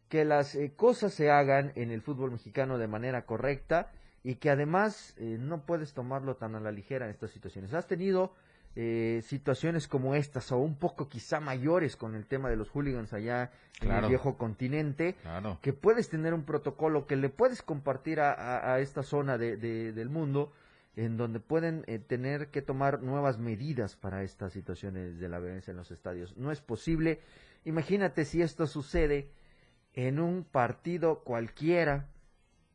que 0.10 0.26
las 0.26 0.56
eh, 0.56 0.74
cosas 0.76 1.14
se 1.14 1.32
hagan 1.32 1.72
en 1.76 1.92
el 1.92 2.02
fútbol 2.02 2.32
mexicano 2.32 2.78
de 2.78 2.88
manera 2.88 3.26
correcta 3.26 3.92
y 4.24 4.36
que 4.36 4.50
además 4.50 5.14
eh, 5.18 5.38
no 5.40 5.66
puedes 5.66 5.94
tomarlo 5.94 6.36
tan 6.36 6.56
a 6.56 6.60
la 6.60 6.72
ligera 6.72 7.06
en 7.06 7.12
estas 7.12 7.32
situaciones. 7.32 7.74
Has 7.74 7.88
tenido 7.88 8.34
eh, 8.76 9.22
situaciones 9.26 9.88
como 9.88 10.16
estas 10.16 10.52
o 10.52 10.58
un 10.58 10.76
poco 10.76 11.10
quizá 11.10 11.40
mayores 11.40 11.96
con 11.96 12.16
el 12.16 12.26
tema 12.26 12.50
de 12.50 12.56
los 12.56 12.70
hooligans 12.70 13.14
allá 13.14 13.52
en 13.82 13.92
el 13.92 14.08
viejo 14.08 14.38
continente, 14.38 15.16
que 15.62 15.74
puedes 15.74 16.10
tener 16.10 16.34
un 16.34 16.44
protocolo 16.44 17.08
que 17.08 17.16
le 17.16 17.30
puedes 17.30 17.62
compartir 17.62 18.20
a, 18.20 18.80
esta 18.80 19.02
zona 19.02 19.38
de, 19.38 19.58
del 19.58 20.10
mundo 20.10 20.52
en 20.98 21.16
donde 21.16 21.40
pueden 21.40 21.86
eh, 21.88 22.00
tener 22.00 22.50
que 22.50 22.62
tomar 22.62 23.02
nuevas 23.02 23.38
medidas 23.38 23.96
para 23.96 24.24
estas 24.24 24.52
situaciones 24.52 25.18
de 25.18 25.30
la 25.30 25.40
violencia 25.40 25.72
en 25.72 25.78
los 25.78 25.92
estadios. 25.92 26.36
No 26.36 26.52
es 26.52 26.60
posible. 26.60 27.22
Imagínate 27.64 28.26
si 28.26 28.42
esto 28.42 28.68
sucede 28.68 29.32
en 29.94 30.20
un 30.20 30.44
partido 30.44 31.24
cualquiera 31.24 32.10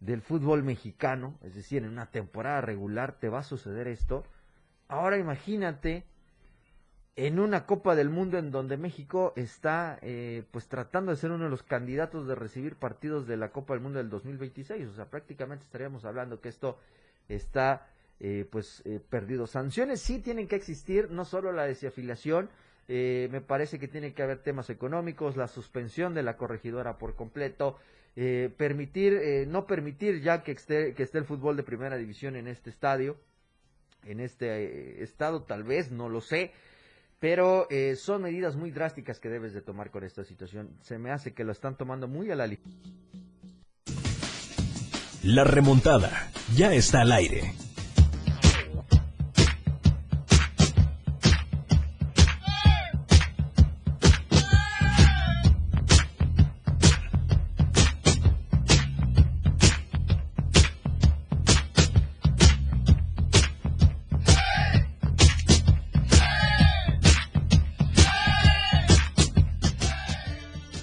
del 0.01 0.23
fútbol 0.23 0.63
mexicano, 0.63 1.39
es 1.43 1.55
decir, 1.55 1.83
en 1.83 1.91
una 1.91 2.11
temporada 2.11 2.63
regular 2.63 3.19
te 3.21 3.29
va 3.29 3.41
a 3.41 3.45
suceder 3.45 3.87
esto 3.87 4.25
Ahora 4.93 5.17
imagínate 5.17 6.05
en 7.17 7.39
una 7.39 7.65
Copa 7.65 7.95
del 7.95 8.11
Mundo 8.11 8.37
en 8.37 8.51
donde 8.51 8.77
México 8.77 9.33
está 9.37 9.99
eh, 10.03 10.45
pues 10.51 10.69
tratando 10.69 11.13
de 11.13 11.17
ser 11.17 11.31
uno 11.31 11.45
de 11.45 11.51
los 11.51 11.63
candidatos 11.63 12.27
de 12.27 12.35
recibir 12.35 12.77
partidos 12.77 13.27
de 13.27 13.39
la 13.39 13.53
Copa 13.53 13.73
del 13.73 13.83
Mundo 13.83 14.01
del 14.01 14.11
2026. 14.11 14.87
O 14.89 14.93
sea, 14.93 15.09
prácticamente 15.09 15.65
estaríamos 15.65 16.05
hablando 16.05 16.43
que 16.43 16.51
esto 16.51 16.79
está 17.27 17.89
eh, 18.23 18.47
pues 18.51 18.81
eh, 18.87 19.01
perdido. 19.07 19.47
Sanciones 19.47 20.01
sí 20.01 20.21
tienen 20.21 20.49
que 20.49 20.57
existir, 20.57 21.11
no 21.11 21.27
solo 21.27 21.53
la 21.53 21.65
desafiliación, 21.65 22.49
me 22.89 23.41
parece 23.41 23.79
que 23.79 23.89
tiene 23.89 24.13
que 24.13 24.23
haber 24.23 24.43
temas 24.43 24.69
económicos, 24.69 25.37
la 25.37 25.49
suspensión 25.49 26.13
de 26.13 26.23
la 26.23 26.37
corregidora 26.37 26.99
por 26.99 27.15
completo, 27.15 27.79
permitir, 28.15 29.47
no 29.49 29.67
permitir 29.67 30.21
ya 30.21 30.43
que 30.43 30.53
esté, 30.53 30.93
que 30.93 31.05
esté 31.05 31.17
el 31.17 31.25
fútbol 31.25 31.57
de 31.57 31.63
primera 31.63 31.97
división 31.97 32.37
en 32.37 32.49
este 32.49 32.69
estadio 32.69 33.17
en 34.07 34.21
este 34.21 34.47
eh, 34.47 35.03
estado, 35.03 35.43
tal 35.43 35.65
vez, 35.65 35.91
no 35.91 36.09
lo 36.09 36.21
sé, 36.21 36.53
pero 37.19 37.67
eh, 37.71 37.97
son 37.97 38.23
medidas 38.23 38.57
muy 38.57 38.71
drásticas 38.71 39.21
que 39.21 39.29
debes 39.29 39.53
de 39.53 39.63
tomar 39.63 39.91
con 39.91 40.05
esta 40.05 40.25
situación. 40.25 40.71
Se 40.83 40.99
me 40.99 41.11
hace 41.11 41.33
que 41.33 41.45
lo 41.45 41.53
están 41.53 41.77
tomando 41.77 42.09
muy 42.09 42.31
a 42.31 42.37
la 42.37 42.47
ligera. 42.47 42.71
La 45.23 45.45
remontada 45.45 46.31
ya 46.55 46.73
está 46.75 47.03
al 47.03 47.13
aire. 47.13 47.55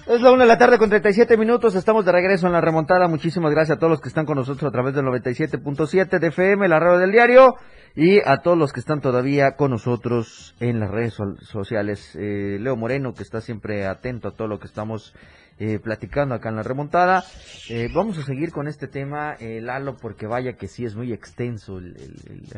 Es 0.09 0.21
la 0.21 0.31
una 0.31 0.41
de 0.41 0.47
la 0.47 0.57
tarde 0.57 0.79
con 0.79 0.89
37 0.89 1.37
minutos. 1.37 1.75
Estamos 1.75 2.03
de 2.03 2.11
regreso 2.11 2.47
en 2.47 2.53
la 2.53 2.61
remontada. 2.61 3.07
Muchísimas 3.07 3.51
gracias 3.51 3.77
a 3.77 3.79
todos 3.79 3.91
los 3.91 4.01
que 4.01 4.09
están 4.09 4.25
con 4.25 4.37
nosotros 4.37 4.67
a 4.67 4.71
través 4.71 4.95
del 4.95 5.05
97.7 5.05 6.17
de 6.17 6.27
FM, 6.29 6.67
la 6.67 6.79
radio 6.79 6.97
del 6.97 7.11
diario, 7.11 7.57
y 7.95 8.17
a 8.25 8.37
todos 8.37 8.57
los 8.57 8.73
que 8.73 8.79
están 8.79 9.01
todavía 9.01 9.51
con 9.55 9.69
nosotros 9.69 10.55
en 10.59 10.79
las 10.79 10.89
redes 10.89 11.15
sociales. 11.41 12.15
Eh, 12.15 12.57
Leo 12.59 12.75
Moreno, 12.75 13.13
que 13.13 13.21
está 13.21 13.39
siempre 13.39 13.85
atento 13.85 14.29
a 14.29 14.31
todo 14.31 14.47
lo 14.47 14.57
que 14.57 14.65
estamos 14.65 15.13
eh, 15.59 15.77
platicando 15.77 16.33
acá 16.33 16.49
en 16.49 16.55
la 16.55 16.63
remontada. 16.63 17.23
Eh, 17.69 17.87
vamos 17.93 18.17
a 18.17 18.23
seguir 18.23 18.51
con 18.51 18.67
este 18.67 18.87
tema, 18.87 19.35
Lalo, 19.39 19.95
porque 19.97 20.25
vaya 20.25 20.53
que 20.53 20.67
sí 20.67 20.85
es 20.85 20.95
muy 20.95 21.13
extenso 21.13 21.77
el, 21.77 21.95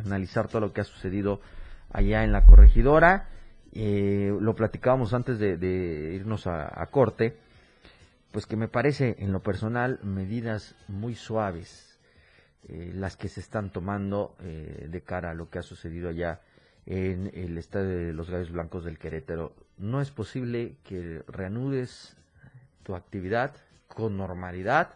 analizar 0.06 0.48
todo 0.48 0.62
lo 0.62 0.72
que 0.72 0.80
ha 0.80 0.86
sucedido 0.86 1.42
allá 1.92 2.24
en 2.24 2.32
la 2.32 2.46
corregidora. 2.46 3.28
Eh, 3.74 4.36
lo 4.40 4.54
platicábamos 4.54 5.14
antes 5.14 5.40
de, 5.40 6.14
irnos 6.14 6.46
a, 6.48 6.86
corte, 6.92 7.38
pues 8.32 8.46
que 8.46 8.56
me 8.56 8.68
parece 8.68 9.16
en 9.20 9.32
lo 9.32 9.42
personal 9.42 10.00
medidas 10.04 10.76
muy 10.88 11.16
suaves 11.16 12.00
eh, 12.68 12.92
las 12.94 13.16
que 13.16 13.28
se 13.28 13.40
están 13.40 13.72
tomando 13.72 14.36
eh, 14.42 14.88
de 14.90 15.02
cara 15.02 15.32
a 15.32 15.34
lo 15.34 15.50
que 15.50 15.60
ha 15.60 15.64
sucedido 15.64 16.10
allá 16.10 16.42
en 16.86 17.32
el 17.34 17.58
estadio 17.58 17.90
de 17.90 18.14
los 18.14 18.30
Gallos 18.30 18.52
Blancos 18.52 18.84
del 18.86 18.98
Querétaro. 18.98 19.54
No 19.78 20.02
es 20.02 20.12
posible 20.12 20.76
que 20.84 21.24
reanudes 21.28 22.16
tu 22.84 22.96
actividad 22.96 23.56
con 23.88 24.18
normalidad, 24.18 24.96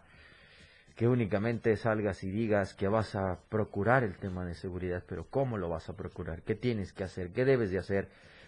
que 0.96 1.08
únicamente 1.08 1.76
salgas 1.78 2.24
y 2.24 2.30
digas 2.30 2.74
que 2.74 2.88
vas 2.88 3.16
a 3.16 3.40
procurar 3.50 4.04
el 4.04 4.16
tema 4.16 4.46
de 4.46 4.56
seguridad, 4.56 5.04
pero 5.08 5.26
¿cómo 5.30 5.58
lo 5.58 5.70
vas 5.70 5.90
a 5.90 5.96
procurar? 5.96 6.42
¿Qué 6.42 6.56
tienes 6.56 6.94
que 6.94 7.04
hacer? 7.04 7.32
¿Qué 7.32 7.46
debes 7.46 7.72
de 7.72 7.80
hacer? 7.80 8.08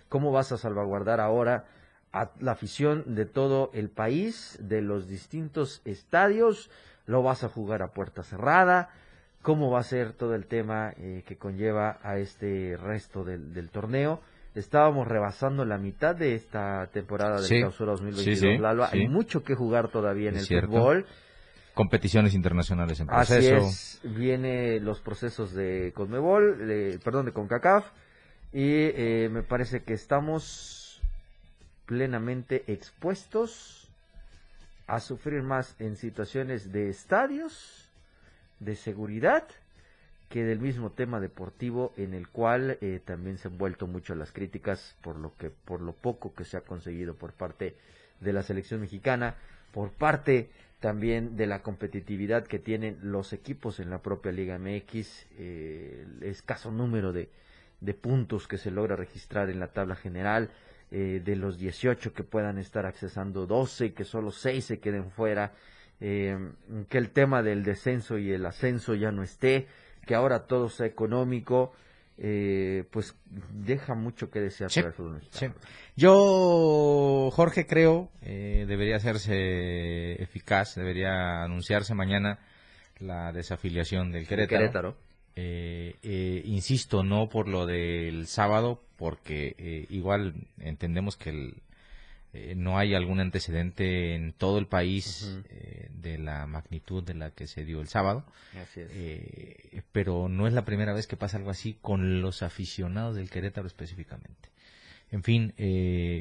¿Cómo 0.10 0.32
vas 0.32 0.52
a 0.52 0.58
salvaguardar 0.58 1.20
ahora 1.20 1.66
a 2.14 2.32
la 2.40 2.54
afición 2.54 3.16
de 3.16 3.26
todo 3.26 3.70
el 3.74 3.90
país, 3.90 4.58
de 4.62 4.82
los 4.82 5.08
distintos 5.08 5.82
estadios? 5.86 6.70
¿Lo 7.06 7.24
vas 7.24 7.44
a 7.44 7.50
jugar 7.50 7.82
a 7.82 7.90
puerta 7.90 8.24
cerrada? 8.24 8.90
¿Cómo 9.42 9.72
va 9.72 9.80
a 9.80 9.84
ser 9.84 10.14
todo 10.14 10.36
el 10.36 10.46
tema 10.46 10.94
eh, 10.98 11.24
que 11.26 11.38
conlleva 11.38 12.00
a 12.04 12.18
este 12.18 12.78
resto 12.78 13.24
del, 13.24 13.70
torneo? 13.70 14.22
Estábamos 14.56 15.08
rebasando 15.08 15.66
la 15.66 15.78
mitad 15.78 16.16
de 16.16 16.36
esta 16.36 16.88
temporada 16.88 17.40
del 17.40 17.62
Clausura 17.62 17.92
2022, 17.92 18.90
Hay 18.92 19.08
mucho 19.08 19.44
que 19.44 19.56
jugar 19.56 19.90
todavía 19.90 20.30
en 20.30 20.38
el 20.38 20.46
fútbol 20.46 21.06
competiciones 21.78 22.34
internacionales 22.34 23.00
en 23.00 23.08
proceso. 23.08 23.56
Así 23.56 24.02
es, 24.04 24.16
viene 24.16 24.80
los 24.80 25.00
procesos 25.00 25.54
de 25.54 25.94
Conmebol, 25.96 26.68
de, 26.68 27.00
perdón, 27.04 27.28
de 27.28 27.32
CONCACAF, 27.32 27.86
y 28.58 28.90
eh, 28.96 29.30
me 29.32 29.44
parece 29.44 29.84
que 29.84 29.94
estamos 29.94 31.00
plenamente 31.86 32.64
expuestos 32.66 33.88
a 34.88 35.00
sufrir 35.00 35.44
más 35.44 35.76
en 35.78 35.96
situaciones 35.96 36.72
de 36.72 36.90
estadios, 36.90 37.88
de 38.60 38.74
seguridad, 38.74 39.44
que 40.30 40.44
del 40.44 40.58
mismo 40.58 40.90
tema 40.90 41.20
deportivo 41.20 41.94
en 41.98 42.16
el 42.16 42.30
cual 42.30 42.80
eh, 42.82 43.00
también 43.06 43.38
se 43.38 43.48
han 43.48 43.60
vuelto 43.60 43.86
mucho 43.86 44.16
las 44.16 44.32
críticas 44.32 44.96
por 45.04 45.18
lo 45.18 45.36
que 45.38 45.52
por 45.52 45.82
lo 45.82 45.92
poco 45.92 46.34
que 46.34 46.44
se 46.44 46.58
ha 46.58 46.62
conseguido 46.62 47.14
por 47.14 47.34
parte 47.34 47.76
de 48.22 48.34
la 48.34 48.42
selección 48.42 48.82
mexicana 48.82 49.36
por 49.72 49.92
parte 49.92 50.50
también 50.80 51.38
de 51.38 51.46
la 51.46 51.62
competitividad 51.62 52.48
que 52.48 52.58
tienen 52.58 52.98
los 53.04 53.34
equipos 53.34 53.80
en 53.80 53.92
la 53.92 54.00
propia 54.00 54.32
Liga 54.32 54.58
MX 54.58 55.28
eh, 55.38 56.08
el 56.08 56.24
escaso 56.24 56.72
número 56.72 57.14
de, 57.14 57.30
de 57.80 57.94
puntos 57.94 58.48
que 58.48 58.58
se 58.58 58.72
logra 58.72 58.96
registrar 58.96 59.50
en 59.50 59.60
la 59.60 59.68
tabla 59.68 59.96
general, 59.96 60.50
eh, 60.90 61.22
de 61.24 61.36
los 61.36 61.58
18 61.58 62.14
que 62.14 62.24
puedan 62.24 62.58
estar 62.58 62.86
accesando 62.86 63.46
12, 63.46 63.94
que 63.94 64.06
solo 64.06 64.32
6 64.32 64.64
se 64.64 64.80
queden 64.80 65.12
fuera, 65.12 65.52
eh, 66.00 66.38
que 66.88 66.98
el 66.98 67.10
tema 67.10 67.44
del 67.44 67.64
descenso 67.64 68.18
y 68.18 68.32
el 68.32 68.46
ascenso 68.46 68.96
ya 68.96 69.12
no 69.12 69.22
esté, 69.22 69.68
que 70.06 70.16
ahora 70.16 70.48
todo 70.48 70.70
sea 70.70 70.86
económico, 70.86 71.74
eh, 72.18 72.86
pues 72.90 73.16
deja 73.52 73.96
mucho 73.96 74.32
que 74.32 74.40
desear 74.40 74.72
para 74.74 74.88
el 74.88 74.94
fútbol 74.94 75.22
Yo, 75.98 77.30
Jorge, 77.34 77.68
creo 77.68 78.10
debería 78.22 78.96
hacerse 78.96 80.24
eficaz, 80.24 80.76
debería 80.76 81.44
anunciarse 81.44 81.94
mañana 81.94 82.40
la 83.00 83.34
desafiliación 83.34 84.14
del 84.14 84.26
Querétaro. 84.26 84.96
Eh, 85.40 85.96
eh, 86.02 86.42
insisto, 86.46 87.04
no 87.04 87.30
por 87.30 87.48
lo 87.48 87.68
del 87.68 88.26
sábado, 88.26 88.82
porque 88.96 89.56
eh, 89.60 89.86
igual 89.92 90.34
entendemos 90.60 91.16
que 91.16 91.54
no 92.56 92.80
hay 92.80 92.96
algún 92.96 93.20
antecedente 93.20 94.16
en 94.16 94.34
todo 94.34 94.58
el 94.58 94.66
país 94.66 95.40
de 95.92 96.18
la 96.18 96.46
magnitud 96.48 97.04
de 97.04 97.14
la 97.14 97.32
que 97.32 97.46
se 97.46 97.66
dio 97.66 97.82
el 97.82 97.88
sábado. 97.88 98.26
pero 99.92 100.28
no 100.28 100.48
es 100.48 100.54
la 100.54 100.66
primera 100.66 100.94
vez 100.94 101.06
que 101.06 101.18
pasa 101.18 101.38
algo 101.38 101.52
así 101.52 101.78
con 101.82 102.22
los 102.22 102.42
aficionados 102.42 103.16
del 103.16 103.30
Querétaro 103.30 103.68
específicamente. 103.68 104.50
En 105.12 105.22
fin, 105.22 105.54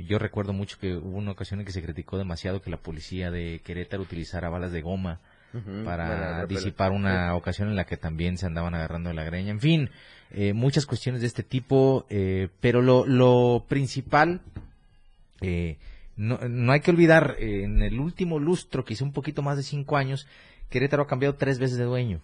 yo 0.06 0.18
recuerdo 0.18 0.52
mucho 0.52 0.78
que 0.78 0.94
hubo 0.94 1.16
una 1.16 1.32
ocasión 1.32 1.60
en 1.60 1.66
que 1.66 1.72
se 1.72 1.82
criticó 1.82 2.18
demasiado 2.18 2.60
que 2.60 2.70
la 2.70 2.82
policía 2.82 3.30
de 3.30 3.62
Querétaro 3.64 4.02
utilizara 4.02 4.50
balas 4.50 4.72
de 4.72 4.82
goma 4.82 5.20
para 5.84 6.46
disipar 6.46 6.92
una 6.92 7.34
ocasión 7.34 7.68
en 7.68 7.76
la 7.76 7.84
que 7.84 7.96
también 7.96 8.38
se 8.38 8.46
andaban 8.46 8.74
agarrando 8.74 9.10
de 9.10 9.14
la 9.14 9.24
greña. 9.24 9.50
En 9.50 9.60
fin, 9.60 9.90
eh, 10.30 10.52
muchas 10.52 10.86
cuestiones 10.86 11.20
de 11.20 11.26
este 11.28 11.42
tipo, 11.42 12.06
eh, 12.10 12.48
pero 12.60 12.82
lo, 12.82 13.06
lo 13.06 13.64
principal, 13.68 14.40
eh, 15.40 15.78
no, 16.16 16.38
no, 16.48 16.72
hay 16.72 16.80
que 16.80 16.90
olvidar, 16.90 17.36
en 17.38 17.82
el 17.82 18.00
último 18.00 18.38
lustro, 18.38 18.84
quizá 18.84 19.04
un 19.04 19.12
poquito 19.12 19.42
más 19.42 19.56
de 19.56 19.62
cinco 19.62 19.96
años, 19.96 20.26
Querétaro 20.68 21.04
ha 21.04 21.06
cambiado 21.06 21.36
tres 21.36 21.58
veces 21.58 21.78
de 21.78 21.84
dueño. 21.84 22.20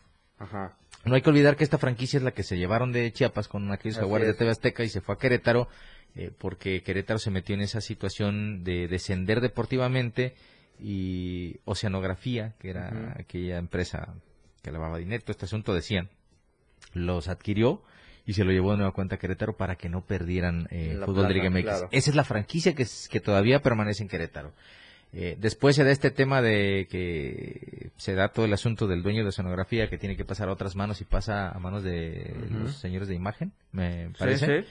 No 1.04 1.14
hay 1.14 1.22
que 1.22 1.30
olvidar 1.30 1.56
que 1.56 1.64
esta 1.64 1.78
franquicia 1.78 2.16
es 2.16 2.22
la 2.24 2.32
que 2.32 2.42
se 2.42 2.56
llevaron 2.56 2.90
de 2.92 3.12
Chiapas 3.12 3.46
con 3.46 3.70
aquellos 3.70 3.98
jaguares 3.98 4.26
de 4.26 4.34
TV 4.34 4.50
Azteca 4.50 4.82
y 4.82 4.88
se 4.88 5.00
fue 5.00 5.14
a 5.14 5.18
Querétaro, 5.18 5.68
porque 6.38 6.82
Querétaro 6.82 7.20
se 7.20 7.30
metió 7.30 7.54
en 7.54 7.60
esa 7.60 7.80
situación 7.80 8.64
de 8.64 8.88
descender 8.88 9.40
deportivamente 9.40 10.34
y 10.78 11.56
Oceanografía, 11.64 12.54
que 12.58 12.70
era 12.70 13.14
aquella 13.18 13.58
empresa 13.58 14.14
que 14.62 14.70
lavaba 14.72 14.98
dinero, 14.98 15.22
todo 15.22 15.32
este 15.32 15.44
asunto 15.46 15.74
decían, 15.74 16.08
los 16.94 17.28
adquirió 17.28 17.82
y 18.26 18.34
se 18.34 18.44
lo 18.44 18.52
llevó 18.52 18.70
de 18.72 18.76
nueva 18.78 18.92
cuenta 18.92 19.16
a 19.16 19.18
Querétaro 19.18 19.56
para 19.56 19.76
que 19.76 19.88
no 19.88 20.04
perdieran 20.04 20.68
eh, 20.70 20.94
La 20.96 21.06
Fútbol 21.06 21.28
de 21.28 21.34
Liga 21.34 21.50
MX. 21.50 21.62
claro. 21.62 21.88
Esa 21.90 22.10
es 22.10 22.16
la 22.16 22.24
franquicia 22.24 22.74
que, 22.74 22.84
es- 22.84 23.08
que 23.10 23.20
todavía 23.20 23.60
permanece 23.62 24.02
en 24.02 24.08
Querétaro. 24.08 24.52
Eh, 25.14 25.36
después 25.38 25.76
se 25.76 25.84
da 25.84 25.90
este 25.90 26.10
tema 26.10 26.40
de 26.40 26.86
que 26.90 27.90
se 27.98 28.14
da 28.14 28.28
todo 28.28 28.46
el 28.46 28.52
asunto 28.54 28.86
del 28.86 29.02
dueño 29.02 29.24
de 29.24 29.28
escenografía 29.28 29.90
que 29.90 29.98
tiene 29.98 30.16
que 30.16 30.24
pasar 30.24 30.48
a 30.48 30.52
otras 30.52 30.74
manos 30.74 31.00
y 31.00 31.04
pasa 31.04 31.50
a 31.50 31.58
manos 31.58 31.82
de 31.82 32.34
los 32.50 32.76
señores 32.76 33.08
de 33.08 33.14
imagen, 33.14 33.52
me 33.72 34.06
Sí, 34.06 34.12
parece. 34.18 34.62
sí. 34.62 34.68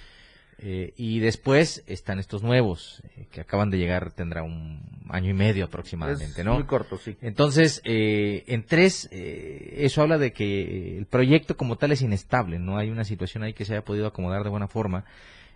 Eh, 0.64 0.94
y 0.96 1.20
después 1.20 1.84
están 1.88 2.20
estos 2.20 2.44
nuevos 2.44 3.02
eh, 3.16 3.26
que 3.32 3.42
acaban 3.42 3.72
de 3.72 3.80
llegar, 3.80 4.12
tendrá 4.12 4.44
un 4.44 4.80
año 5.12 5.30
y 5.30 5.34
medio 5.34 5.66
aproximadamente, 5.66 6.42
Es 6.42 6.46
¿no? 6.46 6.56
Muy 6.56 6.64
corto, 6.64 6.98
sí. 6.98 7.18
Entonces, 7.22 7.82
eh, 7.84 8.44
en 8.48 8.64
tres, 8.64 9.10
eh, 9.12 9.76
eso 9.80 10.02
habla 10.02 10.18
de 10.18 10.32
que 10.32 10.98
el 10.98 11.06
proyecto 11.06 11.58
como 11.58 11.76
tal 11.76 11.92
es 11.92 12.02
inestable, 12.02 12.60
no 12.60 12.78
hay 12.78 12.90
una 12.90 13.04
situación 13.04 13.44
ahí 13.44 13.54
que 13.54 13.66
se 13.66 13.74
haya 13.74 13.84
podido 13.84 14.08
acomodar 14.08 14.44
de 14.44 14.50
buena 14.50 14.68
forma. 14.68 15.06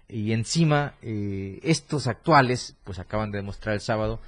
Y 0.07 0.33
encima, 0.33 0.93
eh, 1.01 1.59
estos 1.63 2.07
actuales, 2.07 2.75
pues 2.83 2.99
acaban 2.99 3.31
de 3.31 3.37
demostrar 3.37 3.73
el 3.73 3.81
sábado 3.81 4.19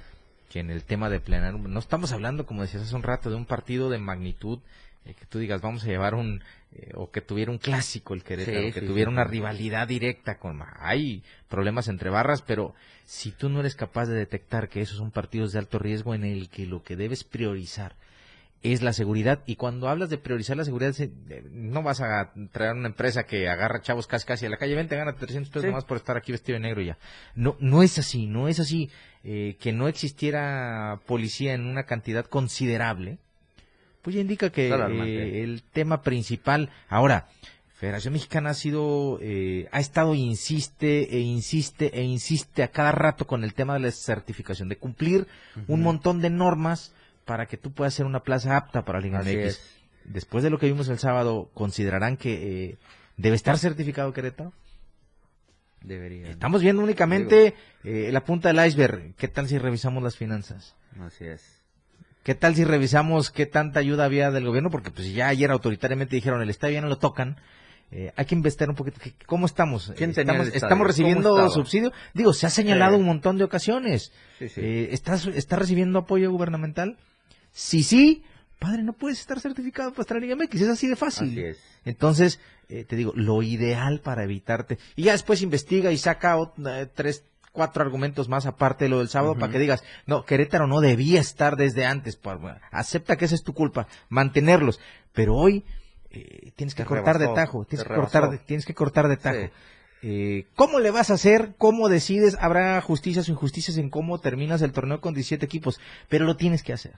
que 0.50 0.60
en 0.60 0.70
el 0.70 0.82
tema 0.82 1.10
de 1.10 1.20
plenario, 1.20 1.58
no 1.58 1.78
estamos 1.78 2.12
hablando, 2.12 2.46
como 2.46 2.62
decías 2.62 2.82
hace 2.82 2.96
un 2.96 3.02
rato, 3.02 3.28
de 3.28 3.36
un 3.36 3.44
partido 3.44 3.90
de 3.90 3.98
magnitud, 3.98 4.60
que 5.04 5.26
tú 5.26 5.38
digas, 5.38 5.62
vamos 5.62 5.84
a 5.84 5.86
llevar 5.86 6.14
un, 6.14 6.42
eh, 6.74 6.90
o 6.94 7.10
que 7.10 7.20
tuviera 7.20 7.50
un 7.50 7.58
clásico 7.58 8.14
el 8.14 8.22
Querétaro, 8.22 8.66
Sí, 8.66 8.72
que 8.72 8.80
sí, 8.80 8.86
tuviera 8.86 9.10
sí, 9.10 9.14
una 9.14 9.24
rivalidad 9.24 9.88
directa 9.88 10.38
con, 10.38 10.62
hay 10.80 11.22
problemas 11.48 11.88
entre 11.88 12.10
barras, 12.10 12.42
pero 12.42 12.74
si 13.04 13.30
tú 13.32 13.48
no 13.48 13.60
eres 13.60 13.74
capaz 13.74 14.06
de 14.06 14.14
detectar 14.16 14.68
que 14.68 14.80
esos 14.82 14.98
son 14.98 15.10
partidos 15.10 15.52
de 15.52 15.58
alto 15.60 15.78
riesgo 15.78 16.14
en 16.14 16.24
el 16.24 16.48
que 16.50 16.66
lo 16.66 16.82
que 16.82 16.96
debes 16.96 17.24
priorizar 17.24 17.96
es 18.60 18.82
la 18.82 18.92
seguridad 18.92 19.44
y 19.46 19.54
cuando 19.54 19.88
hablas 19.88 20.10
de 20.10 20.18
priorizar 20.18 20.56
la 20.56 20.64
seguridad 20.64 20.90
se- 20.92 21.12
no 21.52 21.80
vas 21.84 22.00
a 22.00 22.32
traer 22.50 22.74
una 22.74 22.88
empresa 22.88 23.22
que 23.22 23.48
agarra 23.48 23.80
chavos 23.82 24.08
casi 24.08 24.26
casi 24.26 24.46
a 24.46 24.50
la 24.50 24.56
calle 24.56 24.74
vente 24.74 24.96
gana 24.96 25.14
300 25.14 25.48
pesos 25.52 25.64
nomás 25.66 25.84
por 25.84 25.96
estar 25.96 26.16
aquí 26.16 26.32
vestido 26.32 26.54
de 26.56 26.60
negro 26.64 26.82
ya. 26.82 26.98
No 27.36 27.56
no 27.60 27.84
es 27.84 27.98
así 28.00 28.26
no 28.26 28.48
es 28.48 28.58
así 28.60 28.90
Eh, 29.24 29.56
que 29.60 29.72
no 29.72 29.88
existiera 29.88 31.00
policía 31.06 31.52
en 31.54 31.66
una 31.66 31.84
cantidad 31.84 32.24
considerable 32.26 33.18
pues 34.02 34.14
ya 34.14 34.20
indica 34.22 34.50
que 34.50 34.68
eh, 34.68 35.42
el 35.42 35.62
tema 35.62 36.02
principal 36.02 36.70
ahora 36.88 37.26
Federación 37.78 38.14
Mexicana 38.14 38.50
ha 38.50 38.54
sido, 38.54 39.20
eh, 39.22 39.68
ha 39.70 39.78
estado 39.78 40.16
insiste 40.16 41.14
e 41.16 41.20
insiste 41.20 41.96
e 41.96 42.02
insiste 42.02 42.64
a 42.64 42.72
cada 42.72 42.90
rato 42.90 43.24
con 43.24 43.44
el 43.44 43.54
tema 43.54 43.74
de 43.74 43.80
la 43.80 43.92
certificación, 43.92 44.68
de 44.68 44.78
cumplir 44.78 45.28
un 45.68 45.82
montón 45.82 46.20
de 46.20 46.28
normas 46.28 46.92
para 47.24 47.46
que 47.46 47.56
tú 47.56 47.70
puedas 47.70 47.94
ser 47.94 48.04
una 48.04 48.24
plaza 48.24 48.56
apta 48.56 48.84
para 48.84 49.00
Liga 49.00 49.20
Así 49.20 49.36
MX. 49.36 49.46
es. 49.46 49.76
Después 50.04 50.42
de 50.42 50.50
lo 50.50 50.58
que 50.58 50.66
vimos 50.66 50.88
el 50.88 50.98
sábado, 50.98 51.50
¿considerarán 51.54 52.16
que 52.16 52.70
eh, 52.70 52.78
debe 53.16 53.36
estar 53.36 53.56
certificado 53.58 54.12
Querétaro? 54.12 54.52
Debería. 55.80 56.30
Estamos 56.30 56.62
viendo 56.62 56.82
únicamente 56.82 57.54
eh, 57.84 58.10
la 58.10 58.24
punta 58.24 58.52
del 58.52 58.66
iceberg. 58.66 59.14
¿Qué 59.14 59.28
tal 59.28 59.46
si 59.46 59.56
revisamos 59.56 60.02
las 60.02 60.16
finanzas? 60.16 60.74
Así 60.98 61.26
es. 61.26 61.57
¿Qué 62.28 62.34
tal 62.34 62.54
si 62.54 62.62
revisamos 62.62 63.30
qué 63.30 63.46
tanta 63.46 63.80
ayuda 63.80 64.04
había 64.04 64.30
del 64.30 64.44
gobierno? 64.44 64.68
Porque 64.68 64.90
pues 64.90 65.10
ya 65.14 65.28
ayer 65.28 65.50
autoritariamente 65.50 66.14
dijeron, 66.14 66.42
el 66.42 66.50
estadio 66.50 66.74
ya 66.74 66.82
no 66.82 66.88
lo 66.88 66.98
tocan. 66.98 67.38
Eh, 67.90 68.12
hay 68.16 68.26
que 68.26 68.34
investigar 68.34 68.68
un 68.68 68.76
poquito. 68.76 69.00
¿Qué- 69.02 69.14
¿Cómo 69.24 69.46
estamos? 69.46 69.94
¿Quién 69.96 70.10
Eh, 70.10 70.12
¿Estamos, 70.20 70.48
estamos 70.48 70.86
recibiendo 70.86 71.48
subsidio? 71.48 71.90
Digo, 72.12 72.34
se 72.34 72.46
ha 72.46 72.50
señalado 72.50 72.96
Sí. 72.96 73.00
un 73.00 73.06
montón 73.06 73.38
de 73.38 73.44
ocasiones. 73.44 74.12
Sí, 74.38 74.50
sí. 74.50 74.60
Eh, 74.62 74.88
¿estás, 74.92 75.24
¿Está 75.26 75.56
recibiendo 75.56 76.00
apoyo 76.00 76.30
gubernamental? 76.30 76.98
Si 77.52 77.82
sí, 77.82 78.22
padre, 78.58 78.82
no 78.82 78.92
puedes 78.92 79.20
estar 79.20 79.40
certificado 79.40 79.92
para 79.92 80.02
estar 80.02 80.18
en 80.18 80.24
Liga 80.24 80.36
MX. 80.36 80.60
Es 80.60 80.68
así 80.68 80.86
de 80.86 80.96
fácil. 80.96 81.30
Así 81.30 81.40
es. 81.40 81.58
Entonces, 81.86 82.40
eh, 82.68 82.84
te 82.86 82.94
digo, 82.94 83.14
lo 83.16 83.42
ideal 83.42 84.00
para 84.02 84.24
evitarte. 84.24 84.76
Y 84.96 85.04
ya 85.04 85.12
después 85.12 85.40
investiga 85.40 85.90
y 85.92 85.96
saca 85.96 86.36
tres, 86.94 87.24
cuatro 87.52 87.82
argumentos 87.82 88.28
más 88.28 88.46
aparte 88.46 88.84
de 88.84 88.88
lo 88.90 88.98
del 88.98 89.08
sábado 89.08 89.34
para 89.34 89.50
que 89.52 89.58
digas, 89.58 89.82
no, 90.06 90.24
Querétaro 90.24 90.66
no 90.66 90.80
debía 90.80 91.20
estar 91.20 91.56
desde 91.56 91.86
antes. 91.86 92.16
por- 92.16 92.38
bueno, 92.38 92.58
acepta 92.70 93.16
que 93.16 93.24
esa 93.24 93.34
es 93.34 93.42
tu 93.42 93.52
culpa, 93.54 93.86
mantenerlos. 94.08 94.80
Pero 95.12 95.34
hoy 95.36 95.64
eh, 96.10 96.52
tienes 96.56 96.74
que 96.74 96.82
Te 96.84 96.88
cortar 96.88 97.18
de 97.18 97.28
tajo, 97.28 97.64
tienes 97.64 97.86
que 97.86 97.94
cortar, 97.94 98.30
de, 98.30 98.38
tienes 98.38 98.64
que 98.66 98.74
cortar 98.74 99.08
de 99.08 99.16
tajo. 99.16 99.38
Sí. 99.40 99.50
Eh, 100.02 100.46
¿Cómo 100.54 100.78
le 100.78 100.90
vas 100.92 101.10
a 101.10 101.14
hacer? 101.14 101.54
¿Cómo 101.58 101.88
decides? 101.88 102.36
Habrá 102.40 102.80
justicias 102.80 103.28
o 103.28 103.32
injusticias 103.32 103.76
en 103.78 103.90
cómo 103.90 104.20
terminas 104.20 104.62
el 104.62 104.72
torneo 104.72 105.00
con 105.00 105.12
17 105.14 105.44
equipos, 105.44 105.80
pero 106.08 106.24
lo 106.24 106.36
tienes 106.36 106.62
que 106.62 106.72
hacer. 106.72 106.94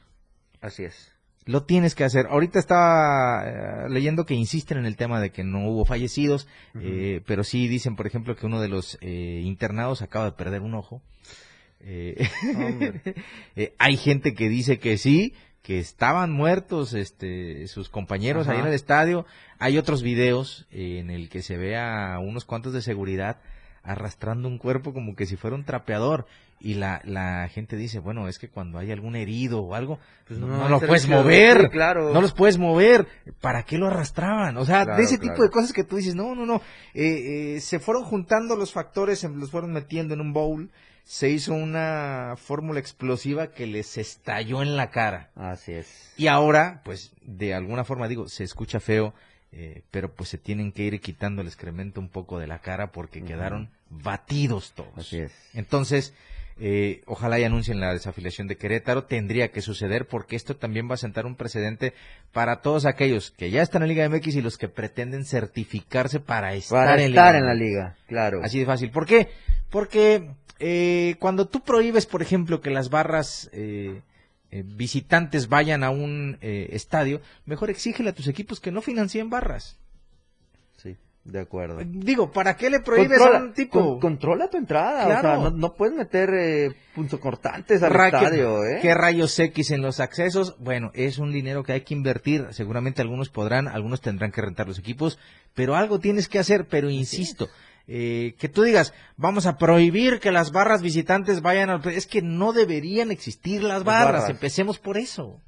Así 0.61 0.85
es. 0.85 1.11
Lo 1.46 1.64
tienes 1.64 1.94
que 1.94 2.05
hacer. 2.05 2.26
Ahorita 2.26 2.59
estaba 2.59 3.44
eh, 3.46 3.88
leyendo 3.88 4.26
que 4.26 4.35
insisten 4.35 4.79
en 4.79 4.87
el 4.87 4.96
tema 4.96 5.20
de 5.20 5.31
que 5.31 5.42
no 5.42 5.68
hubo 5.68 5.85
fallecidos, 5.85 6.46
eh, 6.74 7.22
pero 7.26 7.44
sí 7.44 7.66
dicen, 7.66 7.96
por 7.96 8.07
ejemplo, 8.07 8.37
que 8.37 8.46
uno 8.46 8.61
de 8.61 8.68
los 8.68 8.98
eh, 9.00 9.40
internados 9.44 10.03
acaba 10.03 10.26
de 10.26 10.33
perder 10.33 10.61
un 10.61 10.74
ojo. 10.74 11.03
Eh, 11.83 12.29
eh, 13.57 13.74
hay 13.79 13.96
gente 13.96 14.35
que 14.35 14.48
dice 14.48 14.79
que 14.79 14.98
sí, 14.98 15.35
que 15.62 15.79
estaban 15.79 16.33
muertos 16.33 16.94
este, 16.94 17.66
sus 17.68 17.88
compañeros 17.88 18.48
ahí 18.48 18.59
en 18.59 18.66
el 18.66 18.74
estadio. 18.74 19.26
Hay 19.59 19.79
otros 19.79 20.03
videos 20.03 20.66
en 20.70 21.11
el 21.11 21.29
que 21.29 21.42
se 21.42 21.57
ve 21.57 21.76
a 21.76 22.18
unos 22.18 22.44
cuantos 22.44 22.72
de 22.72 22.83
seguridad 22.83 23.38
arrastrando 23.83 24.46
un 24.46 24.59
cuerpo 24.59 24.92
como 24.92 25.14
que 25.16 25.26
si 25.26 25.37
fuera 25.37 25.57
un 25.57 25.64
trapeador. 25.64 26.26
Y 26.62 26.75
la, 26.75 27.01
la 27.05 27.49
gente 27.49 27.77
dice, 27.77 28.01
bueno, 28.01 28.29
es 28.29 28.38
que 28.38 28.49
cuando 28.51 28.79
hay 28.79 28.92
algún 28.92 29.16
herido 29.16 29.62
o 29.62 29.75
algo, 29.75 29.99
pues 30.29 30.38
no, 30.38 30.46
No, 30.46 30.59
no 30.59 30.68
lo 30.68 30.81
puedes 30.81 31.09
mover. 31.09 31.62
sí, 31.62 31.68
claro. 31.70 32.12
No 32.12 32.20
los 32.20 32.35
puedes 32.35 32.59
mover. 32.59 33.07
¿Para 33.40 33.62
qué 33.62 33.79
lo 33.79 33.87
arrastraban? 33.87 34.57
O 34.59 34.66
sea, 34.66 34.85
Claro, 34.85 34.99
de 34.99 35.05
ese 35.05 35.18
claro. 35.18 35.33
tipo 35.35 35.42
de 35.44 35.51
cosas 35.51 35.73
que 35.73 35.85
tú 35.85 35.96
dices, 35.96 36.14
no, 36.14 36.35
no, 36.35 36.44
no. 36.44 36.57
Eh, 36.92 37.55
eh, 37.57 37.61
se 37.61 37.79
fueron 37.79 38.05
juntando 38.05 38.57
los 38.57 38.73
factores, 38.73 39.18
se 39.20 39.29
los 39.31 39.51
fueron 39.51 39.73
metiendo 39.73 40.12
en 40.12 40.20
un 40.20 40.33
bowl. 40.35 40.70
Se 41.05 41.31
hizo 41.31 41.55
una 41.55 42.35
fórmula 42.37 42.79
explosiva 42.79 43.49
que 43.53 43.66
les 43.66 43.96
estalló 43.96 44.61
en 44.62 44.77
la 44.77 44.90
cara. 44.90 45.31
Así 45.35 45.73
es. 45.73 46.12
Y 46.18 46.27
ahora, 46.27 46.83
pues, 46.85 47.12
de 47.23 47.55
alguna 47.55 47.85
forma, 47.85 48.07
digo, 48.07 48.29
se 48.29 48.44
escucha 48.44 48.81
feo, 48.81 49.14
eh, 49.51 49.83
pero 49.90 50.12
pues 50.12 50.29
se 50.29 50.37
tienen 50.38 50.70
que 50.73 50.83
ir 50.85 51.01
quitando 51.01 51.40
el 51.40 51.49
excremento 51.49 52.01
un 52.01 52.11
poco 52.11 52.38
de 52.38 52.46
la 52.46 52.59
cara 52.61 52.92
porque 52.92 53.23
quedaron 53.25 53.70
batidos 53.88 54.73
todos. 54.77 54.96
Así 54.99 55.18
es. 55.18 55.33
Entonces, 55.55 56.14
eh, 56.61 57.03
ojalá 57.07 57.40
y 57.40 57.44
anuncien 57.44 57.81
la 57.81 57.92
desafiliación 57.92 58.46
de 58.46 58.57
Querétaro. 58.57 59.05
Tendría 59.05 59.51
que 59.51 59.62
suceder 59.62 60.07
porque 60.07 60.37
esto 60.37 60.57
también 60.57 60.88
va 60.88 60.94
a 60.94 60.99
sentar 60.99 61.27
un 61.27 61.37
precedente 61.37 61.94
para 62.33 62.61
todos 62.61 62.87
aquellos 62.87 63.31
que 63.31 63.51
ya 63.51 63.62
están 63.62 63.83
en 63.83 63.88
Liga 63.88 64.09
MX 64.09 64.37
y 64.37 64.42
los 64.42 64.59
que 64.59 64.68
pretenden 64.68 65.25
certificarse 65.25 66.20
para 66.20 66.55
estar, 66.55 66.87
Para 66.87 67.03
en, 67.03 67.11
estar 67.11 67.35
Liga 67.35 67.38
en 67.38 67.46
la 67.46 67.55
liga, 67.55 67.96
claro. 68.07 68.40
Así 68.44 68.59
de 68.59 68.66
fácil. 68.66 68.90
¿Por 68.90 69.07
qué? 69.07 69.29
Porque 69.70 70.31
eh, 70.59 71.16
cuando 71.18 71.49
tú 71.49 71.62
prohíbes, 71.62 72.07
por 72.07 72.23
ejemplo, 72.23 72.61
que 72.61 72.70
las 72.70 72.90
barras 72.90 73.49
eh, 73.53 74.03
eh, 74.53 74.64
visitantes 74.66 75.49
vayan 75.49 75.85
a 75.85 75.90
un 75.90 76.38
eh, 76.40 76.70
estadio, 76.73 77.20
mejor 77.46 77.70
exígele 77.70 78.11
a 78.11 78.14
tus 78.14 78.27
equipos 78.27 78.59
que 78.59 78.73
no 78.73 78.83
financien 78.83 79.31
barras. 79.31 79.79
De 81.23 81.39
acuerdo. 81.39 81.79
Digo, 81.85 82.33
¿para 82.33 82.57
qué 82.57 82.71
le 82.71 82.81
prohíbes 82.81 83.19
Controla, 83.19 83.39
a 83.39 83.43
un 83.43 83.53
tipo? 83.53 83.79
con- 83.79 84.01
controla 84.01 84.49
tu 84.49 84.57
entrada, 84.57 85.05
Claro. 85.05 85.19
o 85.19 85.43
sea, 85.43 85.51
no, 85.51 85.57
no 85.57 85.75
puedes 85.75 85.95
meter 85.95 86.31
eh, 86.35 86.71
punzocortantes 86.95 87.83
al 87.83 87.91
Ra- 87.93 88.11
¿qué- 88.11 88.17
estadio, 88.17 88.65
¿eh? 88.65 88.79
¿Qué 88.81 88.95
rayos 88.95 89.39
X 89.39 89.71
en 89.71 89.83
los 89.83 90.01
accesos? 90.01 90.57
Bueno, 90.59 90.91
es 90.95 91.19
un 91.19 91.31
dinero 91.31 91.63
que 91.63 91.73
hay 91.73 91.83
que 91.83 91.93
invertir. 91.95 92.47
Seguramente 92.53 93.03
algunos 93.03 93.29
podrán, 93.29 93.69
algunos 93.69 94.01
tendrán 94.01 94.33
que 94.33 94.41
rentar 94.41 94.67
los 94.67 94.79
equipos, 94.79 95.19
pero 95.55 95.77
algo 95.77 96.01
tienes 96.01 96.27
que 96.29 96.39
hacer. 96.39 96.67
Pero 96.69 96.89
insisto, 96.89 97.49
eh, 97.87 98.35
que 98.39 98.49
tú 98.49 98.63
digas, 98.63 98.95
vamos 99.17 99.45
a 99.47 99.59
prohibir 99.59 100.21
que 100.21 100.33
las 100.33 100.53
barras 100.53 100.81
visitantes 100.81 101.43
vayan 101.43 101.69
al... 101.69 101.87
Es 101.89 102.07
que 102.07 102.23
no 102.23 102.53
deberían 102.55 103.11
existir 103.11 103.63
las 103.63 103.85
barras. 103.85 104.31
Empecemos 104.31 104.79
por 104.79 104.97
eso. 104.97 105.43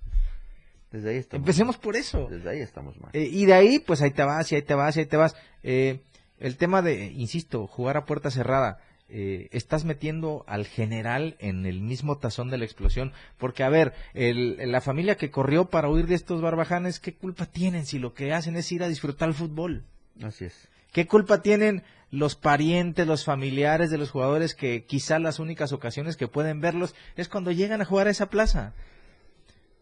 Desde 0.93 1.11
ahí 1.11 1.17
estamos. 1.17 1.43
Empecemos 1.43 1.77
por 1.79 1.97
eso. 1.97 2.29
Desde 2.31 2.51
ahí 2.51 2.61
estamos 2.61 3.01
mal. 3.01 3.11
Eh, 3.15 3.29
y 3.33 3.47
de 3.47 3.55
ahí, 3.55 3.79
pues 3.79 4.03
ahí 4.03 4.11
te 4.11 4.23
vas, 4.23 4.51
y 4.53 4.57
ahí 4.57 4.63
te 4.63 4.75
vas, 4.75 4.97
y 4.97 5.01
ahí 5.01 5.07
te 5.07 5.17
vas. 5.17 5.35
Eh, 5.63 6.01
el 6.39 6.57
tema 6.57 6.83
de, 6.83 7.07
insisto, 7.07 7.67
jugar 7.67 7.97
a 7.97 8.05
puerta 8.05 8.31
cerrada. 8.31 8.79
eh, 9.15 9.49
estás 9.53 9.85
metiendo 9.85 10.43
al 10.47 10.65
general 10.67 11.37
en 11.39 11.67
el 11.67 11.83
mismo 11.83 12.17
tazón 12.17 12.49
de 12.49 12.57
la 12.57 12.65
explosión. 12.65 13.13
Porque, 13.37 13.63
a 13.63 13.69
ver, 13.69 13.93
el- 14.15 14.57
la 14.73 14.81
familia 14.81 15.17
que 15.19 15.31
corrió 15.31 15.67
para 15.67 15.91
huir 15.91 16.07
de 16.07 16.15
estos 16.15 16.41
barbajanes, 16.41 16.99
¿qué 16.99 17.13
culpa 17.13 17.45
tienen 17.45 17.85
si 17.85 17.99
lo 17.99 18.15
que 18.15 18.33
hacen 18.33 18.57
es 18.57 18.73
ir 18.73 18.83
a 18.83 18.89
disfrutar 18.89 19.29
el 19.29 19.35
fútbol? 19.35 19.85
Así 20.23 20.47
es. 20.47 20.67
¿Qué 20.93 21.07
culpa 21.07 21.43
tienen 21.43 21.83
los 22.11 22.37
parientes, 22.37 23.07
los 23.07 23.27
familiares 23.27 23.91
de 23.91 23.99
los 23.99 24.11
jugadores 24.11 24.55
que 24.55 24.85
quizá 24.87 25.19
las 25.19 25.39
únicas 25.41 25.73
ocasiones 25.73 26.17
que 26.17 26.29
pueden 26.29 26.63
verlos 26.63 26.95
es 27.17 27.29
cuando 27.29 27.51
llegan 27.53 27.83
a 27.83 27.85
jugar 27.85 28.07
a 28.07 28.11
esa 28.13 28.31
plaza? 28.31 28.73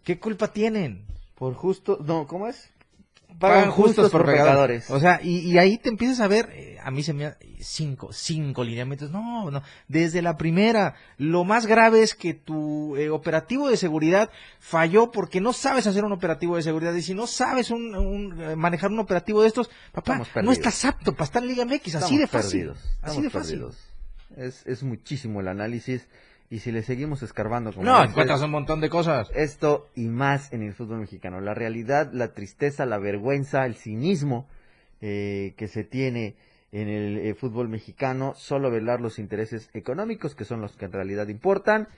¿Qué 0.04 0.18
culpa 0.18 0.48
tienen? 0.48 1.04
Por 1.34 1.54
justo, 1.54 1.98
no, 2.04 2.26
¿cómo 2.26 2.46
es? 2.48 2.70
Pagan 3.38 3.70
justos 3.70 4.10
por 4.10 4.26
pecadores. 4.26 4.90
O 4.90 5.00
sea, 5.00 5.20
y, 5.22 5.38
y 5.38 5.56
ahí 5.56 5.78
te 5.78 5.88
empiezas 5.88 6.20
a 6.20 6.28
ver, 6.28 6.50
eh, 6.52 6.76
a 6.82 6.90
mí 6.90 7.02
se 7.02 7.14
me 7.14 7.34
cinco, 7.60 8.12
cinco 8.12 8.64
lineamientos. 8.64 9.10
No, 9.10 9.50
no, 9.50 9.62
desde 9.88 10.20
la 10.20 10.36
primera, 10.36 10.94
lo 11.16 11.44
más 11.44 11.64
grave 11.66 12.02
es 12.02 12.14
que 12.14 12.34
tu 12.34 12.96
eh, 12.96 13.08
operativo 13.08 13.70
de 13.70 13.76
seguridad 13.76 14.30
falló 14.58 15.10
porque 15.10 15.40
no 15.40 15.52
sabes 15.52 15.86
hacer 15.86 16.04
un 16.04 16.12
operativo 16.12 16.56
de 16.56 16.62
seguridad. 16.62 16.92
Y 16.92 17.02
si 17.02 17.14
no 17.14 17.26
sabes 17.26 17.70
un, 17.70 17.94
un, 17.94 18.40
eh, 18.42 18.56
manejar 18.56 18.90
un 18.90 18.98
operativo 18.98 19.42
de 19.42 19.48
estos, 19.48 19.70
papá, 19.92 20.22
no 20.42 20.52
estás 20.52 20.84
apto 20.84 21.12
para 21.12 21.24
estar 21.24 21.42
en 21.42 21.48
Liga 21.48 21.64
MX, 21.64 21.94
así 21.94 22.18
de 22.18 22.26
fácil. 22.26 22.60
perdidos, 22.66 22.78
Así 23.00 23.22
de 23.22 23.30
fácil. 23.30 23.58
perdidos. 23.60 23.78
Es, 24.36 24.66
es 24.66 24.82
muchísimo 24.82 25.40
el 25.40 25.48
análisis 25.48 26.06
y 26.50 26.58
si 26.58 26.72
le 26.72 26.82
seguimos 26.82 27.22
escarbando 27.22 27.72
como 27.72 27.86
No, 27.86 28.02
encuentras 28.02 28.42
un 28.42 28.50
montón 28.50 28.80
de 28.80 28.90
cosas. 28.90 29.30
esto 29.34 29.88
y 29.94 30.08
más 30.08 30.52
en 30.52 30.62
el 30.62 30.74
fútbol 30.74 30.98
mexicano. 30.98 31.40
La 31.40 31.54
realidad, 31.54 32.10
la 32.12 32.34
tristeza, 32.34 32.84
la 32.86 32.98
vergüenza, 32.98 33.64
el 33.66 33.76
cinismo 33.76 34.48
eh, 35.00 35.54
que 35.56 35.68
se 35.68 35.84
tiene 35.84 36.34
en 36.72 36.88
el 36.88 37.18
eh, 37.18 37.34
fútbol 37.34 37.68
mexicano, 37.68 38.34
solo 38.36 38.70
velar 38.70 39.00
los 39.00 39.20
intereses 39.20 39.70
económicos, 39.74 40.34
que 40.34 40.44
son 40.44 40.60
los 40.60 40.76
que 40.76 40.86
en 40.86 40.92
realidad 40.92 41.28
importan, 41.28 41.88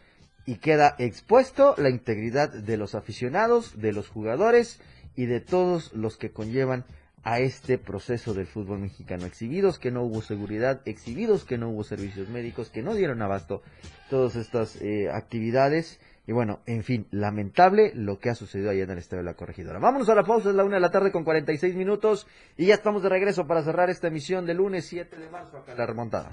y 0.44 0.56
queda 0.56 0.96
expuesto 0.98 1.74
la 1.78 1.88
integridad 1.88 2.52
de 2.52 2.76
los 2.76 2.94
aficionados, 2.94 3.80
de 3.80 3.92
los 3.92 4.08
jugadores 4.08 4.80
y 5.16 5.26
de 5.26 5.40
todos 5.40 5.92
los 5.94 6.16
que 6.16 6.30
conllevan 6.30 6.84
a 7.24 7.40
este 7.40 7.78
proceso 7.78 8.34
del 8.34 8.46
fútbol 8.46 8.80
mexicano. 8.80 9.26
Exhibidos 9.26 9.78
que 9.78 9.90
no 9.90 10.02
hubo 10.02 10.22
seguridad, 10.22 10.80
exhibidos 10.84 11.44
que 11.44 11.58
no 11.58 11.70
hubo 11.70 11.84
servicios 11.84 12.28
médicos, 12.28 12.70
que 12.70 12.82
no 12.82 12.94
dieron 12.94 13.22
abasto 13.22 13.62
todas 14.10 14.36
estas 14.36 14.80
eh, 14.82 15.08
actividades. 15.12 16.00
Y 16.26 16.32
bueno, 16.32 16.60
en 16.66 16.84
fin, 16.84 17.06
lamentable 17.10 17.92
lo 17.94 18.18
que 18.18 18.30
ha 18.30 18.34
sucedido 18.34 18.70
allá 18.70 18.84
en 18.84 18.90
el 18.90 18.98
Estadio 18.98 19.24
de 19.24 19.30
la 19.30 19.34
Corregidora. 19.34 19.80
Vámonos 19.80 20.08
a 20.08 20.14
la 20.14 20.22
pausa, 20.22 20.50
es 20.50 20.54
la 20.54 20.64
una 20.64 20.76
de 20.76 20.80
la 20.80 20.90
tarde 20.90 21.10
con 21.10 21.24
46 21.24 21.74
minutos 21.74 22.28
y 22.56 22.66
ya 22.66 22.74
estamos 22.74 23.02
de 23.02 23.08
regreso 23.08 23.46
para 23.46 23.62
cerrar 23.62 23.90
esta 23.90 24.06
emisión 24.06 24.46
de 24.46 24.54
lunes 24.54 24.86
7 24.86 25.16
de 25.16 25.30
marzo 25.30 25.58
acá 25.58 25.74
la 25.74 25.86
remontada. 25.86 26.30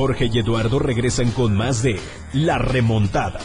Jorge 0.00 0.30
y 0.32 0.38
Eduardo 0.38 0.78
regresan 0.78 1.30
con 1.32 1.54
más 1.54 1.82
de 1.82 2.00
La 2.32 2.56
Remontada. 2.56 3.38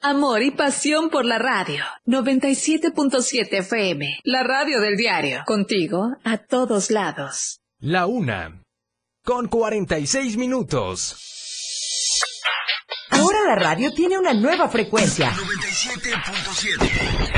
Amor 0.00 0.42
y 0.42 0.50
pasión 0.50 1.08
por 1.08 1.24
la 1.24 1.38
radio. 1.38 1.84
97.7 2.04 3.58
FM. 3.58 4.18
La 4.24 4.42
radio 4.42 4.80
del 4.80 4.96
diario. 4.96 5.44
Contigo 5.46 6.16
a 6.24 6.38
todos 6.38 6.90
lados. 6.90 7.60
La 7.78 8.06
una. 8.06 8.60
Con 9.24 9.46
46 9.46 10.36
minutos. 10.36 11.14
Ahora 13.10 13.44
la 13.46 13.54
radio 13.54 13.92
tiene 13.92 14.18
una 14.18 14.34
nueva 14.34 14.68
frecuencia. 14.68 15.30
97.7. 15.30 17.37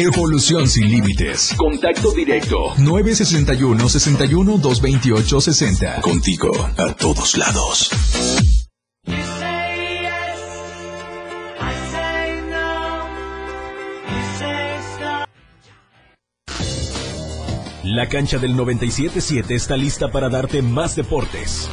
Evolución 0.00 0.68
sin 0.68 0.88
límites. 0.88 1.54
Contacto 1.56 2.12
directo. 2.12 2.72
961 2.78 3.88
61 3.88 4.58
228 4.58 5.40
60. 5.40 6.00
Contigo 6.02 6.52
a 6.76 6.94
todos 6.94 7.36
lados. 7.36 7.90
La 17.82 18.08
cancha 18.08 18.38
del 18.38 18.54
97.7 18.54 19.50
está 19.50 19.76
lista 19.76 20.12
para 20.12 20.28
darte 20.28 20.62
más 20.62 20.94
deportes. 20.94 21.68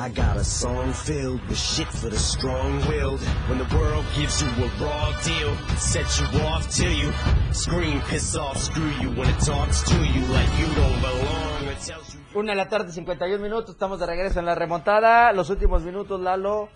I 0.00 0.08
got 0.08 0.38
a 0.38 0.44
song 0.44 0.94
filled 0.94 1.46
with 1.46 1.58
shit 1.58 1.86
for 1.86 2.08
the 2.08 2.18
strong-willed. 2.18 3.20
When 3.50 3.58
the 3.58 3.76
world 3.76 4.06
gives 4.16 4.40
you 4.40 4.48
a 4.48 4.68
raw 4.82 5.12
deal, 5.20 5.52
you 5.52 6.40
off 6.40 6.74
till 6.74 6.90
you 6.90 7.12
scream, 7.52 8.00
piss 8.08 8.34
off, 8.34 8.56
screw 8.56 8.88
you 9.02 9.10
when 9.10 9.28
it 9.28 9.38
talks 9.40 9.82
to 9.82 9.96
you 9.96 10.24
like 10.32 10.48
you 10.58 10.64
don't 10.74 11.00
belong. 11.02 11.64
It 11.64 11.80
tells 11.80 12.14
you 12.14 12.20
Una 12.34 12.52
de 12.52 12.56
la 12.56 12.70
tarde, 12.70 12.92
51 12.92 13.42
minutos, 13.42 13.72
estamos 13.72 14.00
de 14.00 14.06
regreso 14.06 14.40
en 14.40 14.46
la 14.46 14.54
remontada. 14.54 15.34
Los 15.34 15.50
últimos 15.50 15.82
minutos, 15.82 16.18
Lalo. 16.18 16.70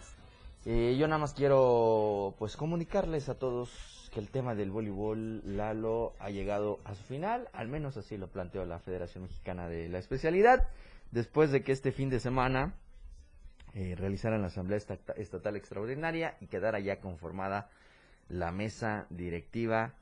Eh, 0.67 0.95
yo 0.99 1.09
nada 1.09 1.19
más 1.19 1.33
quiero 1.33 2.35
pues 2.39 2.59
comunicarles 2.59 3.31
a 3.31 3.39
todos 3.39 4.11
que 4.13 4.21
el 4.21 4.29
tema 4.29 4.55
del 4.55 4.71
voleibol, 4.71 5.57
Lalo, 5.57 6.13
ha 6.19 6.29
llegado 6.29 6.81
a 6.85 6.95
su 6.95 7.03
final. 7.05 7.49
Al 7.55 7.69
menos 7.69 7.97
así 7.97 8.19
lo 8.19 8.29
planteó 8.29 8.67
la 8.67 8.81
Federación 8.81 9.23
Mexicana 9.23 9.67
de 9.67 9.89
la 9.89 9.97
Especialidad. 9.97 10.69
Después 11.11 11.51
de 11.53 11.63
que 11.63 11.73
este 11.73 11.91
fin 11.91 12.11
de 12.11 12.21
semana 12.21 12.75
eh, 13.75 13.95
realizaran 13.99 14.41
la 14.41 14.49
Asamblea 14.49 14.79
Estata- 14.79 15.15
Estatal 15.15 15.57
Extraordinaria 15.57 16.37
y 16.41 16.47
quedara 16.47 16.81
ya 16.81 17.01
conformada 17.01 17.71
la 18.29 18.53
mesa 18.53 19.07
directiva 19.11 19.93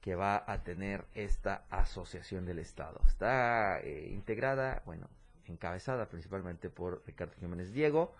que 0.00 0.14
va 0.14 0.44
a 0.46 0.62
tener 0.62 1.04
esta 1.14 1.64
asociación 1.70 2.46
del 2.46 2.58
Estado. 2.58 3.00
Está 3.06 3.80
eh, 3.80 4.10
integrada, 4.12 4.82
bueno, 4.86 5.08
encabezada 5.46 6.06
principalmente 6.08 6.70
por 6.70 7.02
Ricardo 7.06 7.34
Jiménez 7.40 7.72
Diego, 7.72 8.14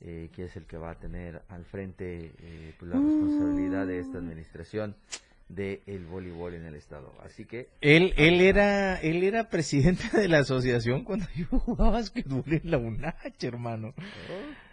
eh, 0.00 0.30
que 0.34 0.44
es 0.44 0.56
el 0.56 0.66
que 0.66 0.76
va 0.76 0.90
a 0.90 0.94
tener 0.98 1.42
al 1.48 1.64
frente 1.64 2.32
eh, 2.38 2.74
pues, 2.78 2.90
la 2.90 2.98
responsabilidad 2.98 3.86
de 3.86 4.00
esta 4.00 4.18
administración 4.18 4.94
del 5.54 6.06
voleibol 6.06 6.54
en 6.54 6.64
el 6.64 6.74
Estado. 6.74 7.12
Así 7.24 7.44
que 7.44 7.68
Él, 7.80 8.14
él 8.16 8.40
era, 8.40 8.98
él 9.00 9.22
era 9.22 9.48
presidente 9.50 10.04
de 10.16 10.28
la 10.28 10.38
asociación 10.38 11.04
cuando 11.04 11.26
yo 11.36 11.46
jugaba 11.58 11.90
basquetbol 11.92 12.44
en 12.46 12.70
la 12.70 12.78
UNACH, 12.78 13.44
hermano. 13.44 13.92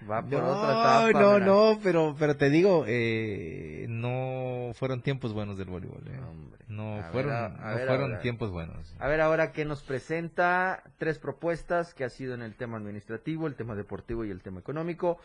va 0.09 0.21
por 0.21 0.31
No, 0.31 0.47
otra 0.47 0.71
etapa. 0.71 1.19
no, 1.21 1.33
mira. 1.33 1.45
no, 1.45 1.79
pero, 1.83 2.15
pero 2.17 2.37
te 2.37 2.49
digo, 2.49 2.85
eh, 2.87 3.85
no 3.89 4.71
fueron 4.73 5.01
tiempos 5.01 5.33
buenos 5.33 5.57
del 5.57 5.67
voleibol. 5.69 6.01
eh. 6.07 6.19
Hombre. 6.29 6.59
No 6.69 6.95
ver, 6.95 7.03
fueron, 7.11 7.57
no 7.57 7.65
ver 7.75 7.87
fueron 7.87 8.11
ahora. 8.11 8.19
tiempos 8.21 8.51
buenos. 8.51 8.95
A 8.99 9.07
ver 9.07 9.21
ahora 9.21 9.51
qué 9.51 9.65
nos 9.65 9.83
presenta 9.83 10.83
tres 10.97 11.19
propuestas 11.19 11.93
que 11.93 12.03
ha 12.03 12.09
sido 12.09 12.33
en 12.35 12.41
el 12.41 12.55
tema 12.55 12.77
administrativo, 12.77 13.47
el 13.47 13.55
tema 13.55 13.75
deportivo 13.75 14.23
y 14.23 14.29
el 14.31 14.41
tema 14.41 14.59
económico, 14.59 15.19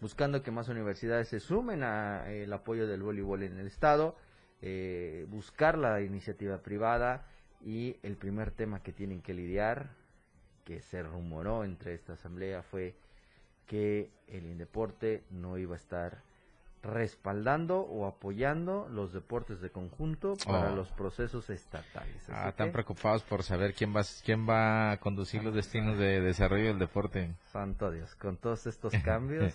buscando 0.00 0.42
que 0.42 0.50
más 0.50 0.68
universidades 0.68 1.28
se 1.28 1.38
sumen 1.40 1.82
a 1.82 2.30
eh, 2.30 2.44
el 2.44 2.52
apoyo 2.52 2.86
del 2.86 3.02
voleibol 3.02 3.42
en 3.42 3.58
el 3.58 3.66
estado, 3.66 4.16
eh, 4.62 5.26
buscar 5.28 5.76
la 5.78 6.00
iniciativa 6.00 6.58
privada 6.58 7.26
y 7.64 7.96
el 8.02 8.16
primer 8.16 8.50
tema 8.50 8.82
que 8.82 8.92
tienen 8.92 9.22
que 9.22 9.34
lidiar, 9.34 9.90
que 10.64 10.80
se 10.82 11.02
rumoró 11.02 11.64
entre 11.64 11.94
esta 11.94 12.14
asamblea 12.14 12.62
fue 12.62 12.94
que 13.66 14.10
el 14.28 14.46
Indeporte 14.46 15.22
no 15.30 15.58
iba 15.58 15.74
a 15.74 15.78
estar 15.78 16.22
respaldando 16.86 17.80
o 17.80 18.06
apoyando 18.06 18.88
los 18.90 19.12
deportes 19.12 19.60
de 19.60 19.70
conjunto 19.70 20.34
para 20.46 20.72
Oh. 20.72 20.76
los 20.76 20.88
procesos 20.92 21.50
estatales. 21.50 22.16
Así 22.24 22.32
Ah, 22.34 22.48
están 22.48 22.68
que- 22.68 22.72
preocupados 22.74 23.22
por 23.22 23.42
saber 23.42 23.74
quién 23.74 23.94
va, 23.94 24.02
quién 24.24 24.48
va 24.48 24.92
a 24.92 24.96
conducir 24.98 25.42
los 25.44 25.54
destinos 25.54 25.98
de 25.98 26.20
desarrollo 26.20 26.66
del 26.68 26.78
deporte. 26.78 27.34
Santo 27.52 27.90
Dios, 27.90 28.14
con 28.16 28.36
todos 28.36 28.66
estos 28.66 28.92
cambios. 29.04 29.54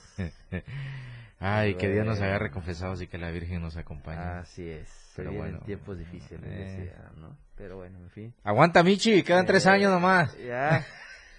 Ay, 1.39 1.73
que 1.75 1.89
Dios 1.89 2.05
nos 2.05 2.21
agarre 2.21 2.51
confesados 2.51 3.01
y 3.01 3.07
que 3.07 3.17
la 3.17 3.31
Virgen 3.31 3.61
nos 3.61 3.75
acompañe. 3.75 4.19
Así 4.21 4.69
es. 4.69 5.13
Pero 5.15 5.31
bueno, 5.33 5.59
tiempos 5.65 5.97
difíciles, 5.97 6.43
eh. 6.45 6.47
decía, 6.77 7.11
¿no? 7.17 7.35
Pero 7.55 7.77
bueno, 7.77 7.97
en 7.99 8.09
fin. 8.11 8.33
Aguanta, 8.43 8.83
Michi, 8.83 9.23
quedan 9.23 9.45
tres 9.45 9.65
Eh, 9.65 9.69
años 9.69 9.91
nomás. 9.91 10.37
Ya. 10.37 10.85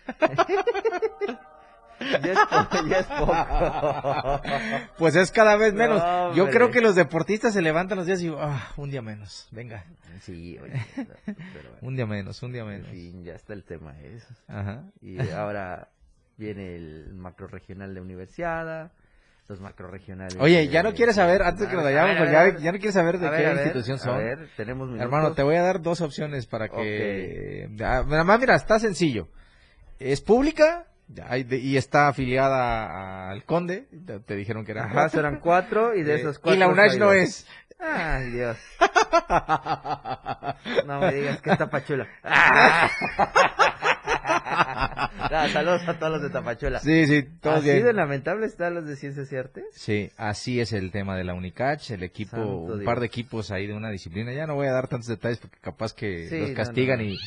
ya, 2.11 2.33
es 2.33 2.39
poco, 2.39 2.87
ya 2.89 2.99
es 2.99 3.07
poco. 3.07 4.43
Pues 4.99 5.15
es 5.17 5.31
cada 5.33 5.57
vez 5.57 5.75
menos. 5.75 6.03
No, 6.03 6.35
Yo 6.35 6.49
creo 6.49 6.71
que 6.71 6.81
los 6.81 6.95
deportistas 6.95 7.53
se 7.55 7.63
levantan 7.63 7.99
los 7.99 8.07
días 8.07 8.21
y 8.23 8.33
ah, 8.37 8.71
un 8.77 8.91
día 8.91 9.03
menos. 9.03 9.49
Venga, 9.51 9.85
Sí, 10.21 10.59
oye, 10.63 10.81
pero 10.95 11.09
bueno, 11.27 11.79
un 11.83 11.97
día 11.97 12.07
menos, 12.07 12.43
un 12.43 12.53
día 12.53 12.63
en 12.63 12.69
menos. 12.69 12.89
fin, 12.89 13.25
ya 13.25 13.35
está 13.35 13.53
el 13.55 13.65
tema 13.65 13.99
eso. 14.01 14.29
Ajá. 14.49 14.85
Y 15.01 15.19
ahora 15.31 15.89
viene 16.37 16.77
el 16.77 17.15
macro 17.15 17.47
regional 17.49 17.95
de 17.95 18.01
Universiada, 18.01 18.93
los 19.49 19.61
macro 19.61 19.89
regionales. 19.89 20.37
Oye, 20.39 20.69
ya 20.69 20.83
no 20.83 20.93
quieres 20.95 21.17
saber, 21.17 21.43
antes 21.43 21.67
que 21.69 21.75
nos 21.75 21.85
vayamos, 21.85 22.17
pues 22.19 22.31
ya, 22.31 22.59
ya 22.59 22.73
no 22.73 22.79
quieres 22.79 22.95
saber 22.95 23.19
de 23.19 23.27
A 23.29 23.31
qué 23.31 23.37
ver, 23.39 23.47
a 23.49 23.63
institución 23.63 23.97
a 23.97 24.01
son. 24.01 24.19
ver, 24.19 24.49
tenemos 24.57 24.87
minutos. 24.89 25.05
Hermano, 25.05 25.33
te 25.33 25.43
voy 25.43 25.57
a 25.57 25.63
dar 25.63 25.81
dos 25.83 26.01
opciones 26.01 26.47
para 26.47 26.69
que... 26.69 27.69
Ah, 27.83 28.05
Nada 28.07 28.25
más, 28.25 28.39
mira, 28.41 28.55
está 28.55 28.79
sencillo. 28.79 29.29
¿Es 29.99 30.21
pública 30.21 30.87
Ya, 31.09 31.27
hay 31.29 31.43
de- 31.45 31.59
y 31.59 31.77
está 31.77 32.09
afiliada 32.09 33.29
al 33.31 33.45
Conde. 33.45 33.87
Te, 34.27 34.35
dijeron 34.37 34.65
que 34.65 34.73
eran 34.73 34.87
Ajá, 34.87 34.95
cuatro. 34.95 35.19
serán 35.21 35.41
cuatro 35.41 35.95
y 35.95 36.03
de 36.03 36.15
Eh, 36.15 36.21
esos 36.21 36.39
cuatro. 36.39 36.57
Y 36.57 36.59
la 36.59 36.69
UNACH 36.69 36.97
no 36.99 37.13
es. 37.13 37.47
Ay, 37.79 38.31
Dios. 38.31 38.57
No 40.87 41.01
me 41.01 41.13
digas 41.13 41.41
que 41.43 41.51
es 41.51 41.59
Tapachula. 41.59 42.07
Saludos 45.53 45.83
a 45.89 45.99
todos 45.99 46.13
los 46.13 46.23
de 46.23 46.31
Tapachula. 46.31 46.79
Sí, 46.81 47.07
sí, 47.07 47.23
todos 47.41 47.59
Así 47.59 47.67
bien. 47.73 47.85
de 47.85 47.93
lamentable 47.93 48.47
están 48.47 48.75
los 48.75 48.87
de 48.87 48.97
Ciencias 48.97 49.33
y 49.33 49.37
Artes. 49.37 49.65
Sí, 49.73 50.11
así 50.17 50.61
es 50.61 50.73
el 50.73 50.91
tema 50.91 51.17
de 51.17 51.25
la 51.25 51.35
Unicach, 51.35 51.91
el 51.91 52.03
equipo, 52.03 52.37
Santo 52.37 52.49
un 52.57 52.67
Dios. 52.79 52.85
par 52.85 53.01
de 53.01 53.07
equipos 53.07 53.51
ahí 53.51 53.67
de 53.67 53.75
una 53.75 53.91
disciplina. 53.91 54.33
Ya 54.33 54.47
no 54.47 54.55
voy 54.55 54.67
a 54.67 54.73
dar 54.73 54.89
tantos 54.89 55.09
detalles 55.09 55.39
porque 55.39 55.59
capaz 55.61 55.95
que 55.95 56.29
Sí, 56.29 56.39
los 56.39 56.51
castigan 56.51 56.99
no. 56.99 57.05
y, 57.05 57.19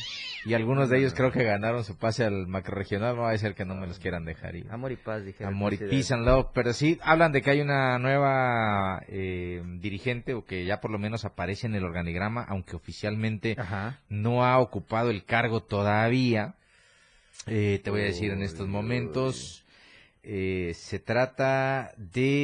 y 0.44 0.54
algunos 0.54 0.88
No, 0.88 0.94
de 0.94 1.00
ellos 1.00 1.14
creo 1.14 1.32
que 1.32 1.42
ganaron 1.44 1.84
su 1.84 1.96
pase 1.96 2.24
al 2.24 2.46
macroregional. 2.46 3.16
No 3.16 3.22
va 3.22 3.30
a 3.32 3.38
ser 3.38 3.54
que 3.54 3.64
no 3.64 3.74
me 3.74 3.86
los 3.86 3.98
quieran 3.98 4.24
dejar 4.24 4.54
ir. 4.56 4.66
Amor 4.70 4.92
y 4.92 4.96
paz, 4.96 5.24
dije. 5.24 5.44
Amor 5.44 5.74
y 5.74 5.78
peace 5.78 6.14
and 6.14 6.24
love, 6.24 6.48
pero 6.54 6.72
sí 6.72 6.98
hablan 7.02 7.32
de 7.32 7.42
que 7.42 7.50
hay 7.50 7.60
una 7.60 7.98
nueva 7.98 9.02
eh, 9.08 9.62
dirigente 9.80 10.34
o 10.34 10.44
que 10.44 10.64
ya 10.64 10.80
por 10.80 10.90
lo 10.90 10.98
menos 10.98 11.24
aparece 11.24 11.66
en 11.66 11.74
el 11.74 11.84
organigrama, 11.84 12.44
aunque 12.48 12.76
oficialmente 12.76 13.56
Ajá. 13.58 13.98
no 14.08 14.44
ha 14.44 14.58
ocupado 14.58 15.10
el 15.10 15.24
cargo 15.24 15.60
todavía. 15.62 16.54
Eh, 17.46 17.80
te 17.84 17.90
voy 17.90 18.00
a 18.00 18.04
decir 18.04 18.32
en 18.32 18.42
estos 18.42 18.66
momentos. 18.68 19.64
eh, 20.22 20.72
se 20.74 20.98
trata 20.98 21.92
de... 21.96 22.36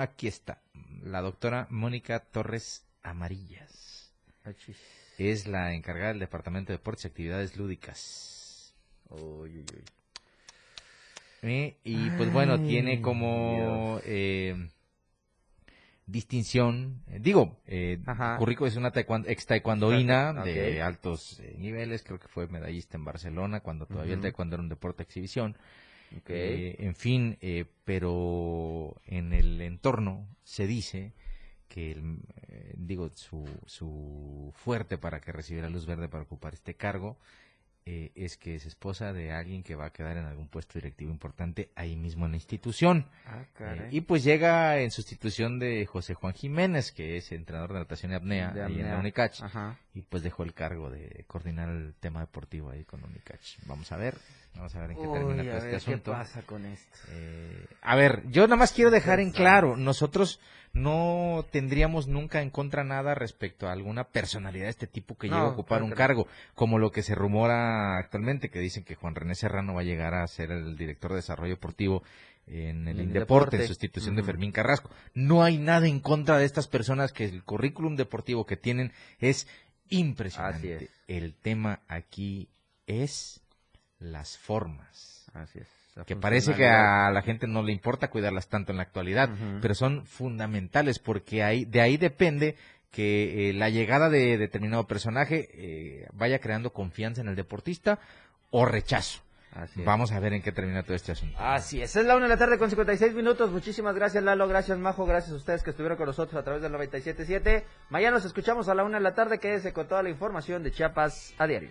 Aquí 0.00 0.26
está. 0.26 0.62
La 1.02 1.20
doctora 1.20 1.66
Mónica 1.70 2.20
Torres 2.20 2.86
Amarillas. 3.02 4.14
Achis. 4.44 4.76
Es 5.18 5.46
la 5.46 5.74
encargada 5.74 6.08
del 6.08 6.20
Departamento 6.20 6.72
de 6.72 6.78
Deportes 6.78 7.04
y 7.04 7.08
Actividades 7.08 7.56
Lúdicas. 7.56 8.74
Uy, 9.10 9.58
uy, 9.58 9.64
uy. 9.74 9.84
¿eh? 11.42 11.76
Y 11.84 12.10
pues 12.10 12.32
bueno, 12.32 12.60
tiene 12.62 13.00
como 13.02 14.00
eh, 14.04 14.70
distinción, 16.06 17.02
eh, 17.08 17.18
digo, 17.20 17.58
eh. 17.66 17.98
Currico 18.38 18.66
es 18.66 18.76
una 18.76 18.90
taekwondo, 18.90 19.28
ex 19.28 19.46
taekwondoína 19.46 20.32
de 20.44 20.82
altos 20.82 21.40
eh, 21.40 21.56
niveles, 21.58 22.02
creo 22.02 22.18
que 22.18 22.28
fue 22.28 22.46
medallista 22.46 22.96
en 22.96 23.04
Barcelona 23.04 23.60
cuando 23.60 23.86
todavía 23.86 24.14
el 24.14 24.20
taekwondo 24.20 24.56
era 24.56 24.62
un 24.62 24.68
deporte 24.68 24.98
de 24.98 25.04
exhibición. 25.04 25.56
Eh, 26.28 26.76
en 26.78 26.94
fin, 26.94 27.36
eh, 27.40 27.64
pero 27.84 29.00
en 29.06 29.32
el 29.32 29.60
entorno 29.60 30.28
se 30.44 30.66
dice 30.66 31.12
que, 31.68 31.92
el, 31.92 32.18
eh, 32.48 32.72
digo, 32.76 33.10
su, 33.14 33.48
su 33.66 34.52
fuerte 34.54 34.98
para 34.98 35.20
que 35.20 35.32
recibiera 35.32 35.68
luz 35.68 35.86
verde 35.86 36.08
para 36.08 36.22
ocupar 36.22 36.54
este 36.54 36.74
cargo 36.74 37.18
eh, 37.86 38.12
es 38.14 38.38
que 38.38 38.54
es 38.54 38.64
esposa 38.64 39.12
de 39.12 39.32
alguien 39.32 39.62
que 39.62 39.74
va 39.74 39.86
a 39.86 39.90
quedar 39.90 40.16
en 40.16 40.24
algún 40.24 40.48
puesto 40.48 40.78
directivo 40.78 41.10
importante 41.10 41.70
ahí 41.74 41.96
mismo 41.96 42.24
en 42.24 42.32
la 42.32 42.36
institución. 42.38 43.06
Ah, 43.26 43.44
Eh, 43.58 43.88
y 43.90 44.00
pues 44.00 44.24
llega 44.24 44.78
en 44.78 44.90
sustitución 44.90 45.58
de 45.58 45.84
José 45.84 46.14
Juan 46.14 46.32
Jiménez, 46.32 46.92
que 46.92 47.18
es 47.18 47.30
entrenador 47.32 47.74
de 47.74 47.80
natación 47.80 48.12
y 48.12 48.14
apnea, 48.14 48.52
De 48.52 48.62
ahí 48.62 48.80
en 48.80 48.88
la. 48.90 48.98
Unicach. 48.98 49.42
Ajá. 49.42 49.78
Y 49.92 50.00
pues 50.00 50.22
dejó 50.22 50.44
el 50.44 50.54
cargo 50.54 50.88
de 50.90 51.24
coordinar 51.26 51.68
el 51.68 51.94
tema 52.00 52.20
deportivo 52.20 52.70
ahí 52.70 52.84
con 52.84 53.04
Unicach. 53.04 53.58
Vamos 53.66 53.92
a 53.92 53.98
ver, 53.98 54.14
vamos 54.54 54.74
a 54.74 54.80
ver 54.80 54.90
en 54.92 54.96
qué 54.96 55.02
termina 55.06 55.42
todo 55.42 55.52
este 55.52 55.60
ver, 55.60 55.70
¿qué 55.70 55.76
asunto. 55.76 56.12
pasa 56.12 56.42
con 56.42 56.64
esto? 56.66 56.98
Eh, 57.10 57.66
a 57.82 57.96
ver, 57.96 58.22
yo 58.30 58.42
nada 58.42 58.56
más 58.56 58.72
quiero 58.72 58.90
dejar 58.90 59.20
en 59.20 59.30
claro, 59.30 59.76
nosotros 59.76 60.40
no 60.72 61.46
tendríamos 61.52 62.08
nunca 62.08 62.42
en 62.42 62.50
contra 62.50 62.82
nada 62.82 63.14
respecto 63.14 63.68
a 63.68 63.72
alguna 63.72 64.04
personalidad 64.04 64.64
de 64.64 64.70
este 64.70 64.86
tipo 64.86 65.16
que 65.16 65.28
No, 65.28 65.36
llegue 65.36 65.46
a 65.46 65.52
ocupar 65.52 65.78
claro 65.78 65.84
un 65.84 65.92
cargo, 65.92 66.26
como 66.54 66.78
lo 66.78 66.90
que 66.90 67.02
se 67.02 67.14
rumora 67.14 67.96
actualmente, 67.98 68.50
que 68.50 68.58
dicen 68.58 68.84
que 68.84 68.96
Juan 68.96 69.14
René 69.14 69.34
Serrano 69.36 69.74
va 69.74 69.82
a 69.82 69.84
llegar 69.84 70.14
a 70.14 70.26
ser 70.26 70.50
el 70.50 70.76
director 70.76 71.12
de 71.12 71.16
desarrollo 71.16 71.54
deportivo 71.54 72.02
en 72.46 72.88
el 72.88 73.00
Indeporte, 73.00 73.56
en 73.56 73.68
sustitución 73.68 74.16
de. 74.16 74.22
Fermín 74.22 74.52
Carrasco. 74.52 74.90
No 75.14 75.42
hay 75.42 75.58
nada 75.58 75.86
en 75.86 76.00
contra 76.00 76.38
de 76.38 76.44
estas 76.44 76.68
personas 76.68 77.12
que 77.12 77.24
el 77.24 77.44
currículum 77.44 77.96
deportivo 77.96 78.44
que 78.44 78.56
tienen 78.56 78.92
es 79.18 79.46
impresionante. 79.88 80.84
Es. 80.84 80.90
El 81.06 81.34
tema 81.34 81.80
aquí 81.88 82.48
es 82.86 83.43
las 84.04 84.38
formas 84.38 85.14
Así 85.34 85.58
es. 85.58 85.68
Que 86.06 86.16
parece 86.16 86.54
que 86.54 86.66
a 86.66 87.10
la 87.12 87.22
gente 87.22 87.46
no 87.46 87.62
le 87.62 87.70
importa 87.70 88.10
cuidarlas 88.10 88.48
tanto 88.48 88.72
en 88.72 88.78
la 88.78 88.82
actualidad, 88.82 89.30
pero 89.60 89.76
son 89.76 90.04
fundamentales 90.06 90.98
porque 90.98 91.44
ahí, 91.44 91.64
de 91.66 91.80
ahí 91.80 91.96
depende 91.96 92.56
que 92.90 93.50
eh, 93.50 93.52
la 93.52 93.68
llegada 93.68 94.08
de 94.08 94.36
determinado 94.36 94.88
personaje 94.88 95.48
eh, 95.52 96.08
vaya 96.12 96.40
creando 96.40 96.72
confianza 96.72 97.20
en 97.20 97.28
el 97.28 97.36
deportista 97.36 98.00
o 98.50 98.64
rechazo. 98.64 99.20
Vamos 99.84 100.12
a 100.12 100.20
ver 100.20 100.32
en 100.32 100.42
qué 100.42 100.52
termina 100.52 100.82
todo 100.82 100.94
este 100.94 101.12
asunto. 101.12 101.36
Así 101.38 101.80
es, 101.80 101.94
es 101.96 102.06
la 102.06 102.16
una 102.16 102.24
de 102.24 102.30
la 102.30 102.38
tarde 102.38 102.58
con 102.58 102.68
56 102.68 103.14
minutos. 103.14 103.50
Muchísimas 103.50 103.94
gracias 103.94 104.22
Lalo, 104.24 104.48
gracias 104.48 104.78
Majo, 104.78 105.06
gracias 105.06 105.32
a 105.32 105.36
ustedes 105.36 105.62
que 105.62 105.70
estuvieron 105.70 105.96
con 105.96 106.06
nosotros 106.06 106.40
a 106.40 106.44
través 106.44 106.62
del 106.62 106.72
97.7. 106.72 107.64
Mañana 107.90 108.16
nos 108.16 108.24
escuchamos 108.24 108.68
a 108.68 108.74
la 108.74 108.84
una 108.84 108.98
de 108.98 109.04
la 109.04 109.14
tarde. 109.14 109.38
Quédese 109.38 109.72
con 109.72 109.86
toda 109.86 110.02
la 110.02 110.10
información 110.10 110.62
de 110.62 110.72
Chiapas 110.72 111.34
a 111.38 111.46
diario. 111.46 111.70